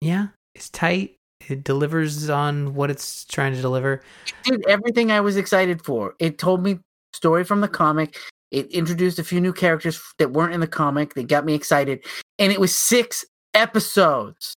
[0.01, 1.15] Yeah, it's tight.
[1.47, 4.01] It delivers on what it's trying to deliver.
[4.43, 6.15] did everything I was excited for.
[6.19, 6.79] It told me
[7.13, 8.17] story from the comic.
[8.51, 11.13] It introduced a few new characters that weren't in the comic.
[11.13, 12.05] They got me excited,
[12.39, 14.55] and it was six episodes.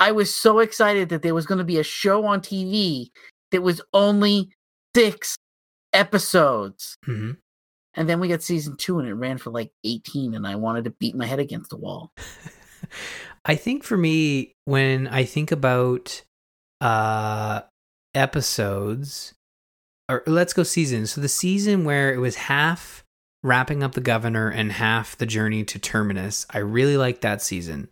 [0.00, 3.10] I was so excited that there was going to be a show on TV
[3.52, 4.50] that was only
[4.96, 5.36] six
[5.92, 6.96] episodes.
[7.04, 7.32] hmm
[7.94, 10.84] And then we got season two, and it ran for like eighteen, and I wanted
[10.84, 12.12] to beat my head against the wall.
[13.44, 16.22] I think for me, when I think about
[16.80, 17.60] uh
[18.14, 19.34] episodes,
[20.08, 21.12] or let's go seasons.
[21.12, 23.01] So the season where it was half
[23.42, 27.88] wrapping up the governor and half the journey to terminus, I really like that season.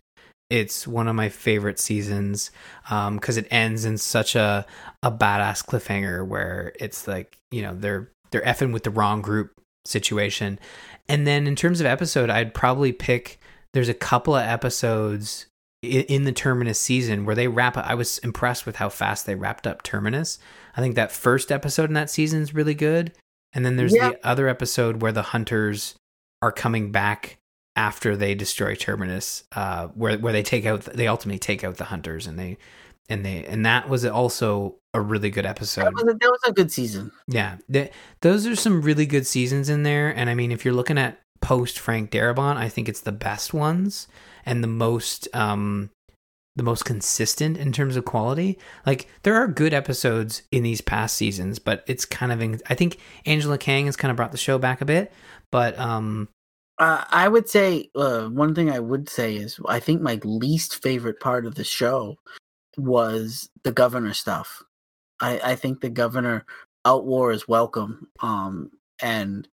[0.48, 2.50] It's one of my favorite seasons
[2.90, 4.66] um, because it ends in such a
[5.02, 9.52] a badass cliffhanger where it's like you know they're they're effing with the wrong group
[9.86, 10.58] situation.
[11.08, 13.38] And then in terms of episode, I'd probably pick.
[13.72, 15.46] There's a couple of episodes
[15.82, 17.86] in the Terminus season where they wrap up.
[17.86, 20.38] I was impressed with how fast they wrapped up Terminus.
[20.76, 23.12] I think that first episode in that season is really good.
[23.52, 24.10] And then there's Yeah.
[24.10, 25.94] the other episode where the hunters
[26.42, 27.38] are coming back
[27.76, 31.84] after they destroy Terminus, uh, where where they take out they ultimately take out the
[31.84, 32.58] hunters and they
[33.08, 35.84] and they and that was also a really good episode.
[35.84, 37.12] That was a, that was a good season.
[37.28, 37.92] Yeah, th-
[38.22, 40.10] those are some really good seasons in there.
[40.10, 43.54] And I mean, if you're looking at post Frank Darabont, I think it's the best
[43.54, 44.08] ones
[44.44, 45.90] and the most um
[46.56, 48.58] the most consistent in terms of quality.
[48.84, 52.74] Like there are good episodes in these past seasons, but it's kind of in, I
[52.74, 55.12] think Angela Kang has kind of brought the show back a bit,
[55.50, 56.28] but um
[56.78, 60.82] Uh, I would say uh, one thing I would say is I think my least
[60.82, 62.16] favorite part of the show
[62.78, 64.62] was the governor stuff.
[65.20, 66.46] I, I think the governor
[66.84, 68.08] out war is welcome.
[68.20, 68.70] Um,
[69.02, 69.46] and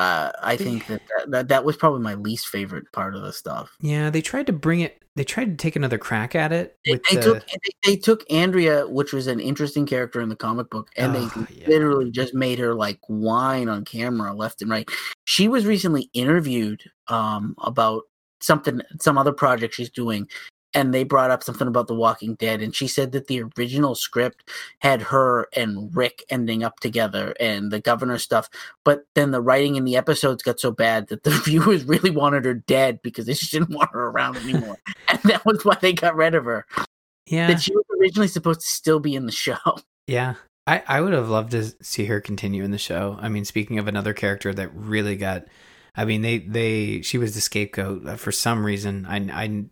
[0.00, 3.76] uh, I think that, that that was probably my least favorite part of the stuff.
[3.80, 5.02] Yeah, they tried to bring it.
[5.14, 6.78] They tried to take another crack at it.
[6.86, 10.30] They, With they the, took they, they took Andrea, which was an interesting character in
[10.30, 11.68] the comic book, and Oh, they yeah.
[11.68, 14.88] literally just made her like whine on camera left and right.
[15.26, 18.04] She was recently interviewed um, about
[18.40, 20.28] something, some other project she's doing,
[20.74, 23.94] and they brought up something about The Walking Dead, and she said that the original
[23.94, 24.48] script
[24.80, 28.48] had her and Rick ending up together and the governor stuff,
[28.84, 32.44] but then the writing in the episodes got so bad that the viewers really wanted
[32.44, 35.92] her dead because they just didn't want her around anymore, and that was why they
[35.92, 36.66] got rid of her
[37.30, 39.56] yeah, that she was originally supposed to still be in the show.
[40.06, 40.34] yeah.
[40.66, 43.18] I, I would have loved to see her continue in the show.
[43.20, 45.46] I mean, speaking of another character that really got,
[45.96, 49.04] I mean, they they she was the scapegoat uh, for some reason.
[49.06, 49.64] I I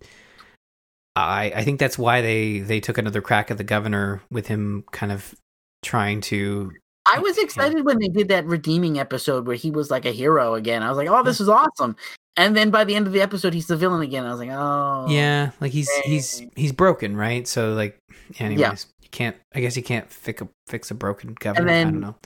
[1.19, 4.85] I, I think that's why they they took another crack at the governor with him
[4.93, 5.35] kind of
[5.83, 6.73] trying to
[7.11, 10.55] I was excited when they did that redeeming episode where he was like a hero
[10.55, 10.83] again.
[10.83, 11.97] I was like, "Oh, this is awesome!"
[12.37, 14.27] And then by the end of the episode, he's the villain again.
[14.27, 16.53] I was like, "Oh, Yeah, like he's he's dang.
[16.55, 17.49] he's broken, right?
[17.49, 17.97] So like,
[18.39, 19.37] anyways, you can't.
[19.55, 21.71] I guess you can't fix a fix a broken governor.
[21.71, 22.17] I then- don't know.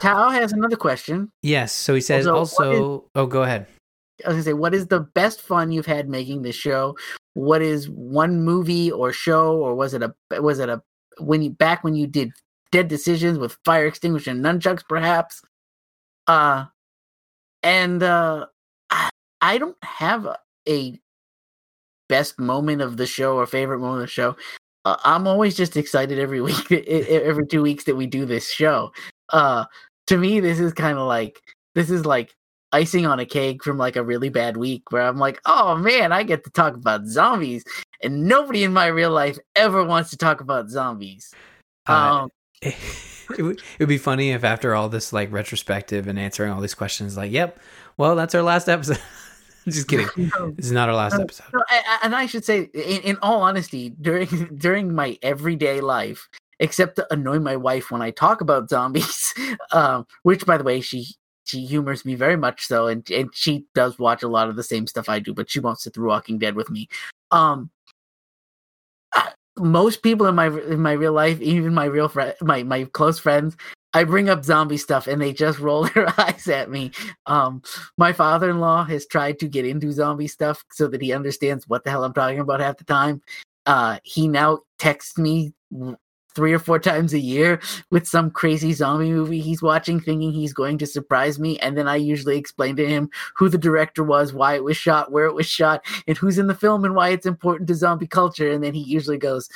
[0.00, 1.30] Tao has another question.
[1.42, 1.72] Yes.
[1.72, 3.04] So he says Also, also.
[3.14, 3.66] oh, go ahead.
[4.24, 6.96] I was gonna say, what is the best fun you've had making this show?
[7.34, 10.82] What is one movie or show, or was it a was it a
[11.18, 12.32] when you back when you did
[12.70, 15.42] Dead Decisions with fire extinguisher and nunchucks, perhaps?
[16.26, 16.66] Uh,
[17.62, 18.46] and uh,
[18.90, 19.10] I,
[19.40, 20.36] I don't have a,
[20.68, 21.00] a
[22.08, 24.36] best moment of the show or favorite moment of the show.
[24.84, 28.92] Uh, I'm always just excited every week, every two weeks that we do this show.
[29.30, 29.64] Uh,
[30.06, 31.40] to me, this is kind of like
[31.74, 32.34] this is like
[32.74, 36.12] icing on a cake from like a really bad week where I'm like, oh man,
[36.12, 37.64] I get to talk about zombies,
[38.02, 41.32] and nobody in my real life ever wants to talk about zombies.
[41.86, 41.92] Uh,
[42.24, 42.30] Um,
[42.62, 46.60] it would it would be funny if after all this like retrospective and answering all
[46.60, 47.58] these questions, like, yep,
[47.96, 48.98] well, that's our last episode.
[49.68, 50.08] Just kidding.
[50.56, 51.46] This is not our last Uh, episode.
[51.54, 51.62] No,
[52.02, 54.26] and I should say, in, in all honesty, during
[54.58, 56.28] during my everyday life,
[56.60, 59.32] except to annoy my wife when I talk about zombies,
[59.72, 61.06] um, which by the way, she
[61.44, 64.62] she humors me very much so, and and she does watch a lot of the
[64.62, 66.88] same stuff I do, but she won't sit through Walking Dead with me.
[67.30, 67.70] Um,
[69.56, 73.18] most people in my in my real life, even my real friend, my my close
[73.18, 73.56] friends,
[73.92, 76.90] I bring up zombie stuff and they just roll their eyes at me.
[77.26, 77.62] Um,
[77.96, 81.90] my father-in-law has tried to get into zombie stuff so that he understands what the
[81.90, 83.22] hell I'm talking about half the time.
[83.66, 85.54] Uh, he now texts me
[86.34, 87.60] three or four times a year
[87.90, 91.88] with some crazy zombie movie he's watching, thinking he's going to surprise me, and then
[91.88, 95.34] I usually explain to him who the director was, why it was shot, where it
[95.34, 98.50] was shot, and who's in the film, and why it's important to zombie culture.
[98.50, 99.48] And then he usually goes,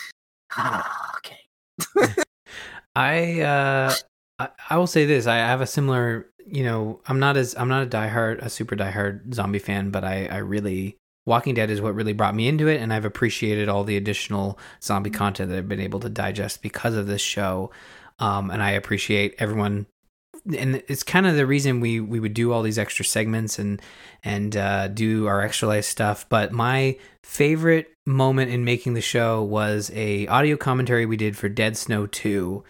[0.56, 2.16] "Ah, okay."
[2.96, 3.94] I uh
[4.38, 5.26] I, I will say this.
[5.26, 8.76] I have a similar you know, I'm not as I'm not a diehard a super
[8.76, 10.97] diehard zombie fan, but I, I really
[11.28, 14.58] Walking Dead is what really brought me into it and I've appreciated all the additional
[14.82, 17.70] zombie content that I've been able to digest because of this show.
[18.18, 19.86] Um and I appreciate everyone
[20.56, 23.80] and it's kind of the reason we we would do all these extra segments and
[24.24, 26.28] and uh, do our extra life stuff.
[26.28, 31.48] But my favorite moment in making the show was a audio commentary we did for
[31.48, 32.64] Dead Snow Two,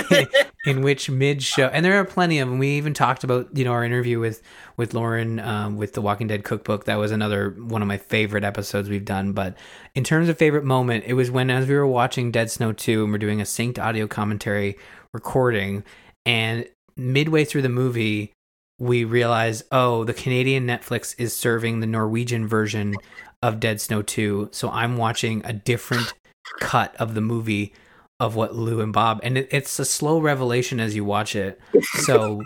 [0.66, 2.58] in which mid show, and there are plenty of them.
[2.58, 4.42] We even talked about you know our interview with
[4.76, 6.86] with Lauren um, with the Walking Dead cookbook.
[6.86, 9.32] That was another one of my favorite episodes we've done.
[9.32, 9.56] But
[9.94, 13.04] in terms of favorite moment, it was when as we were watching Dead Snow Two
[13.04, 14.78] and we're doing a synced audio commentary
[15.12, 15.84] recording,
[16.24, 16.66] and
[16.96, 18.32] midway through the movie
[18.78, 22.94] we realize oh the canadian netflix is serving the norwegian version
[23.42, 26.14] of dead snow 2 so i'm watching a different
[26.60, 27.72] cut of the movie
[28.20, 31.60] of what lou and bob and it, it's a slow revelation as you watch it.
[32.02, 32.42] So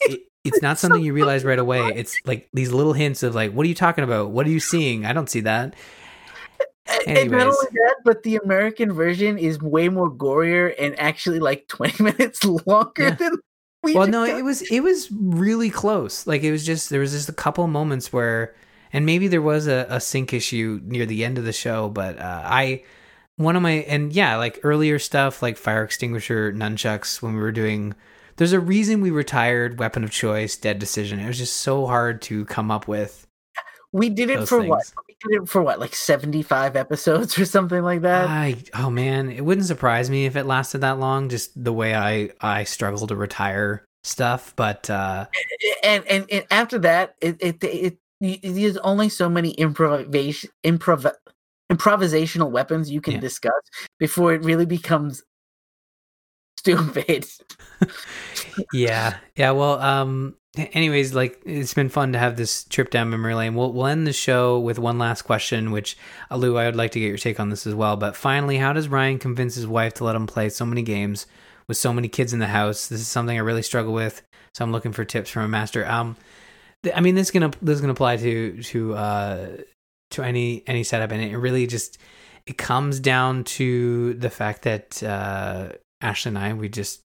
[0.00, 1.80] it, it's not something you realize right away.
[1.94, 4.30] it's like these little hints of like what are you talking about?
[4.30, 5.04] What are you seeing?
[5.06, 5.74] I don't see that.
[7.06, 11.68] And not only that, but the American version is way more gorier and actually like
[11.68, 13.10] 20 minutes longer Yeah.
[13.14, 13.38] than
[13.82, 14.38] we well no got.
[14.38, 16.26] it was it was really close.
[16.26, 18.54] Like it was just there was just a couple moments where
[18.92, 22.18] and maybe there was a, a sync issue near the end of the show but
[22.18, 22.82] uh, i
[23.36, 27.52] one of my and yeah like earlier stuff like fire extinguisher nunchucks when we were
[27.52, 27.94] doing
[28.36, 32.20] there's a reason we retired weapon of choice dead decision it was just so hard
[32.22, 33.26] to come up with
[33.92, 34.84] we did it for what?
[35.08, 38.28] We did it for what, like 75 episodes or something like that?
[38.28, 41.28] I oh man, it wouldn't surprise me if it lasted that long.
[41.28, 45.26] Just the way I I struggle to retire stuff, but uh
[45.82, 51.10] and, and and after that, it, it, it there's only so many improvisation improv
[51.72, 53.20] improvisational weapons you can Yeah.
[53.20, 53.62] discuss
[53.98, 55.22] before it really becomes
[56.58, 57.26] stupid.
[58.72, 59.50] yeah, yeah.
[59.52, 63.54] Well, um, anyways, like it's been fun to have this trip down memory lane.
[63.54, 65.96] We'll we'll end the show with one last question, which
[66.30, 67.96] Lou, I would like to get your take on this as well.
[67.96, 71.26] But finally, how does Ryan convince his wife to let him play so many games
[71.68, 72.88] with so many kids in the house?
[72.88, 74.22] This is something I really struggle with,
[74.54, 75.86] so I'm looking for tips from a master.
[75.86, 76.16] Um,
[76.94, 79.46] I mean, this is gonna this is gonna apply to to uh
[80.12, 81.98] to any any setup, and it really just
[82.46, 85.70] it comes down to the fact that uh
[86.00, 87.02] Ashley and I we just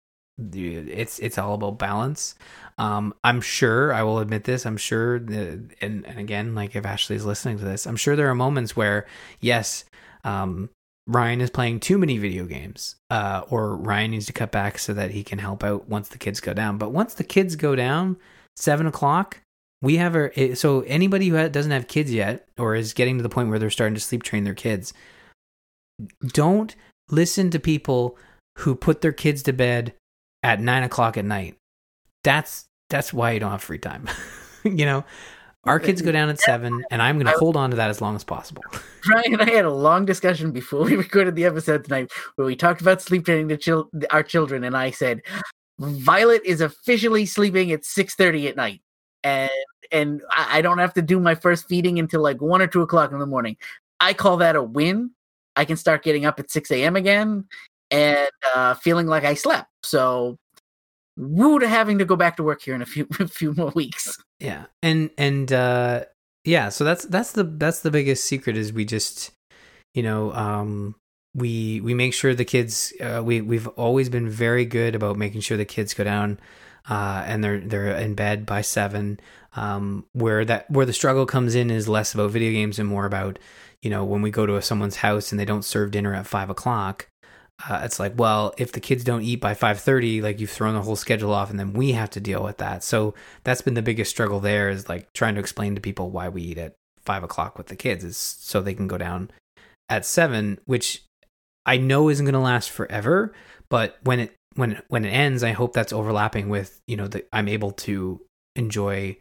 [0.52, 2.34] it's it's all about balance.
[2.78, 4.64] Um, I'm sure I will admit this.
[4.64, 8.30] I'm sure, that, and and again, like if Ashley's listening to this, I'm sure there
[8.30, 9.06] are moments where
[9.40, 9.84] yes,
[10.24, 10.70] um,
[11.06, 14.94] Ryan is playing too many video games, uh, or Ryan needs to cut back so
[14.94, 16.78] that he can help out once the kids go down.
[16.78, 18.16] But once the kids go down,
[18.56, 19.42] seven o'clock,
[19.82, 23.28] we have a so anybody who doesn't have kids yet or is getting to the
[23.28, 24.92] point where they're starting to sleep train their kids,
[26.28, 26.76] don't
[27.10, 28.18] listen to people
[28.58, 29.94] who put their kids to bed
[30.42, 31.56] at nine o'clock at night.
[32.24, 34.08] That's that's why you don't have free time.
[34.64, 35.04] you know,
[35.64, 38.00] our kids go down at seven, and I'm going to hold on to that as
[38.00, 38.62] long as possible.
[39.10, 42.56] Ryan and I had a long discussion before we recorded the episode tonight, where we
[42.56, 45.22] talked about sleep training the chil- our children, and I said
[45.78, 48.80] Violet is officially sleeping at six thirty at night,
[49.22, 49.50] and
[49.92, 52.82] and I, I don't have to do my first feeding until like one or two
[52.82, 53.56] o'clock in the morning.
[54.00, 55.10] I call that a win.
[55.56, 56.96] I can start getting up at six a.m.
[56.96, 57.44] again,
[57.90, 59.68] and uh, feeling like I slept.
[59.82, 60.38] So
[61.16, 63.72] woo to having to go back to work here in a few a few more
[63.74, 64.16] weeks.
[64.38, 66.04] Yeah, and and uh,
[66.44, 69.32] yeah, so that's that's the that's the biggest secret is we just
[69.94, 70.94] you know um,
[71.34, 75.40] we we make sure the kids uh, we we've always been very good about making
[75.42, 76.40] sure the kids go down
[76.88, 79.20] uh, and they're they're in bed by seven.
[79.56, 83.04] Um, where that where the struggle comes in is less about video games and more
[83.04, 83.38] about
[83.82, 86.50] you know when we go to someone's house and they don't serve dinner at five
[86.50, 87.08] o'clock
[87.68, 90.82] uh, it's like well if the kids don't eat by 5.30 like you've thrown the
[90.82, 93.82] whole schedule off and then we have to deal with that so that's been the
[93.82, 96.74] biggest struggle there is like trying to explain to people why we eat at
[97.04, 99.30] 5 o'clock with the kids is so they can go down
[99.88, 101.04] at 7 which
[101.66, 103.32] i know isn't going to last forever
[103.68, 107.28] but when it when when it ends i hope that's overlapping with you know that
[107.32, 108.20] i'm able to
[108.56, 109.16] enjoy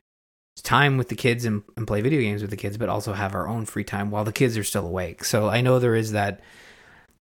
[0.61, 3.33] time with the kids and, and play video games with the kids but also have
[3.33, 6.11] our own free time while the kids are still awake so i know there is
[6.11, 6.41] that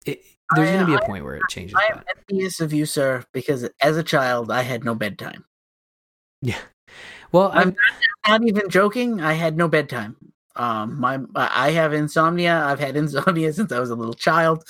[0.05, 0.21] it,
[0.53, 1.75] there's going to be a point where it changes.
[1.75, 5.43] I am envious of you, sir, because as a child, I had no bedtime.
[6.41, 6.59] Yeah.
[7.31, 7.75] Well, I'm, I'm
[8.27, 9.21] not, not, even joking.
[9.21, 10.15] I had no bedtime.
[10.55, 12.63] Um, my I have insomnia.
[12.63, 14.63] I've had insomnia since I was a little child.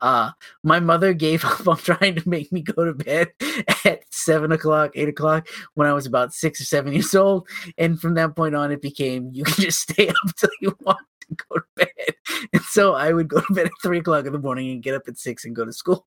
[0.00, 0.30] Uh,
[0.62, 3.32] my mother gave up on trying to make me go to bed
[3.84, 7.48] at seven o'clock, eight o'clock when I was about six or seven years old.
[7.78, 10.98] And from that point on, it became you can just stay up till you want
[11.28, 12.14] to go to bed.
[12.52, 14.94] And so I would go to bed at three o'clock in the morning and get
[14.94, 16.06] up at six and go to school.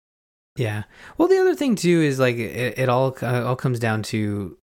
[0.58, 0.84] Yeah.
[1.18, 4.58] Well, the other thing too is like it, it all uh, all comes down to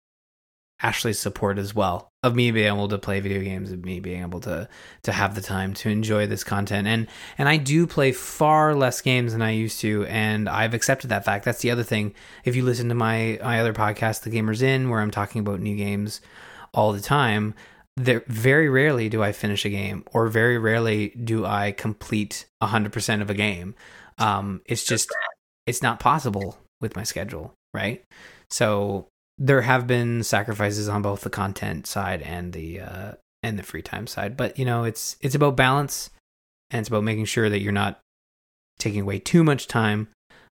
[0.82, 4.22] Ashley's support as well of me being able to play video games of me being
[4.22, 4.68] able to
[5.02, 6.88] to have the time to enjoy this content.
[6.88, 7.06] And
[7.38, 11.24] and I do play far less games than I used to and I've accepted that
[11.24, 11.44] fact.
[11.44, 12.14] That's the other thing.
[12.44, 15.60] If you listen to my my other podcast the gamers in where I'm talking about
[15.60, 16.20] new games
[16.72, 17.54] all the time
[17.96, 23.22] there very rarely do I finish a game or very rarely do I complete 100%
[23.22, 23.74] of a game.
[24.18, 25.08] Um it's just
[25.66, 28.02] it's not possible with my schedule right?
[28.50, 29.08] So
[29.38, 33.12] there have been sacrifices on both the content side and the uh
[33.42, 36.10] and the free time side but you know it's it's about balance
[36.70, 38.00] and it's about making sure that you're not
[38.78, 40.08] taking away too much time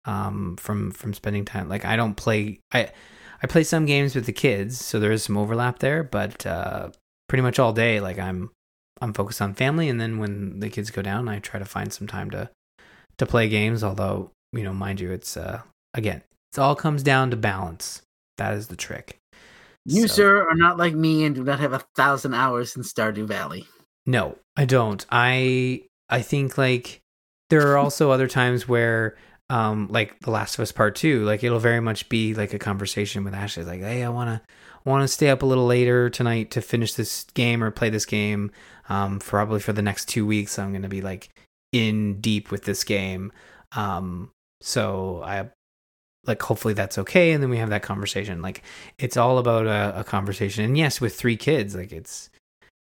[0.04, 1.68] um from from spending time.
[1.68, 2.90] Like i don't play i
[3.42, 6.90] i play some games with the kids so there is some overlap there but uh
[7.28, 8.50] pretty much all day like i'm
[9.00, 11.92] i'm focused on family and then when the kids go down i try to find
[11.92, 12.48] some time to
[13.18, 15.60] to play games although you know mind you it's uh
[15.94, 16.22] again
[16.52, 18.02] it all comes down to balance
[18.38, 19.18] that is the trick.
[19.84, 22.82] You, so, sir, are not like me and do not have a thousand hours in
[22.82, 23.66] Stardew Valley.
[24.06, 25.04] No, I don't.
[25.10, 27.00] I I think like
[27.50, 29.16] there are also other times where
[29.50, 32.58] um like The Last of Us Part 2, like it'll very much be like a
[32.58, 34.54] conversation with Ashley like, "Hey, I want to
[34.84, 38.06] want to stay up a little later tonight to finish this game or play this
[38.06, 38.50] game
[38.88, 40.58] um probably for the next 2 weeks.
[40.58, 41.30] I'm going to be like
[41.72, 43.32] in deep with this game."
[43.72, 45.50] Um so I
[46.28, 48.40] like hopefully that's okay and then we have that conversation.
[48.42, 48.62] Like
[48.98, 50.64] it's all about a, a conversation.
[50.64, 52.30] And yes with three kids like it's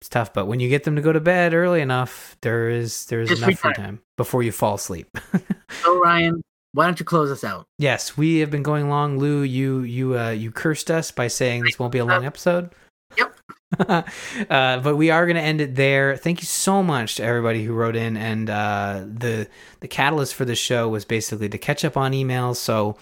[0.01, 3.05] it's tough but when you get them to go to bed early enough there is
[3.05, 3.85] there's Just enough free time.
[3.85, 5.07] time before you fall asleep.
[5.83, 6.41] So ryan
[6.73, 7.65] why don't you close us out?
[7.77, 9.19] Yes we have been going long.
[9.19, 12.71] Lou you you uh you cursed us by saying this won't be a long episode.
[13.17, 13.35] Yep.
[13.79, 16.15] Uh, but we are going to end it there.
[16.15, 19.49] Thank you so much to everybody who wrote in, and uh, the
[19.81, 22.55] the catalyst for the show was basically to catch up on emails.
[22.55, 22.95] So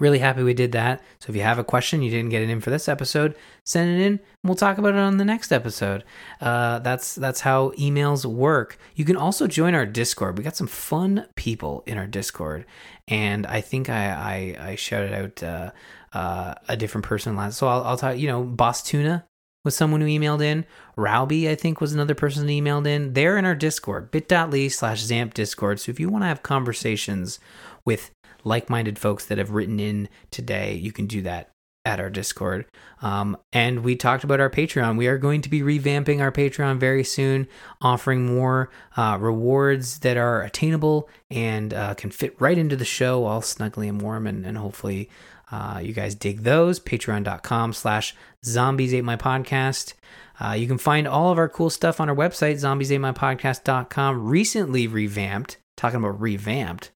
[0.00, 1.00] Really happy we did that.
[1.20, 3.90] So if you have a question, you didn't get it in for this episode, send
[3.90, 4.12] it in.
[4.14, 6.02] And we'll talk about it on the next episode.
[6.40, 8.76] Uh, that's that's how emails work.
[8.96, 10.36] You can also join our Discord.
[10.36, 12.66] We got some fun people in our Discord,
[13.06, 15.70] and I think I I, I shouted out uh,
[16.12, 17.58] uh, a different person last.
[17.58, 18.18] So I'll, I'll talk.
[18.18, 19.24] You know, Boss Tuna
[19.64, 20.66] was someone who emailed in.
[20.96, 23.12] Rowby, I think, was another person who emailed in.
[23.12, 25.78] They're in our Discord, bit.ly slash Zamp Discord.
[25.78, 27.38] So if you want to have conversations
[27.84, 28.10] with
[28.44, 31.50] like minded folks that have written in today, you can do that
[31.84, 32.64] at our Discord.
[33.02, 34.96] Um, and we talked about our Patreon.
[34.96, 37.46] We are going to be revamping our Patreon very soon,
[37.80, 43.24] offering more uh, rewards that are attainable and uh, can fit right into the show,
[43.24, 45.10] all snugly and warm, and, and hopefully.
[45.52, 49.92] Uh, you guys dig those patreon.com slash zombies ate my podcast
[50.40, 53.12] uh, you can find all of our cool stuff on our website zombies ate my
[53.12, 56.90] podcast.com recently revamped talking about revamped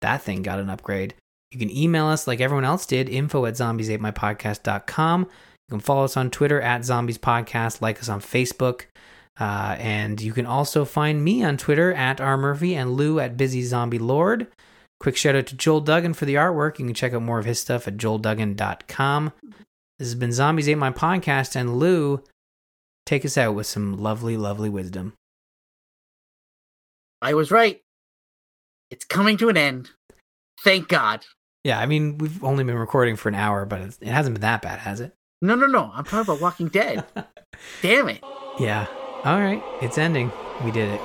[0.00, 1.14] that thing got an upgrade.
[1.50, 5.22] You can email us like everyone else did, info at zombies8mypodcast.com.
[5.22, 8.82] You can follow us on Twitter at Zombies Podcast, like us on Facebook.
[9.40, 12.36] Uh, and you can also find me on Twitter at R.
[12.36, 14.48] Murphy and Lou at Busy Zombie Lord.
[15.00, 16.78] Quick shout out to Joel Duggan for the artwork.
[16.78, 19.32] You can check out more of his stuff at joelduggan.com.
[19.98, 22.22] This has been Zombies Ate My Podcast, and Lou,
[23.06, 25.14] take us out with some lovely, lovely wisdom.
[27.22, 27.80] I was right.
[28.90, 29.90] It's coming to an end.
[30.64, 31.24] Thank God.
[31.64, 34.62] Yeah, I mean, we've only been recording for an hour, but it hasn't been that
[34.62, 35.12] bad, has it?
[35.42, 35.90] No, no, no.
[35.94, 37.04] I'm talking about Walking Dead.
[37.82, 38.22] Damn it.
[38.58, 38.86] Yeah.
[39.24, 39.62] All right.
[39.82, 40.32] It's ending.
[40.64, 41.00] We did it.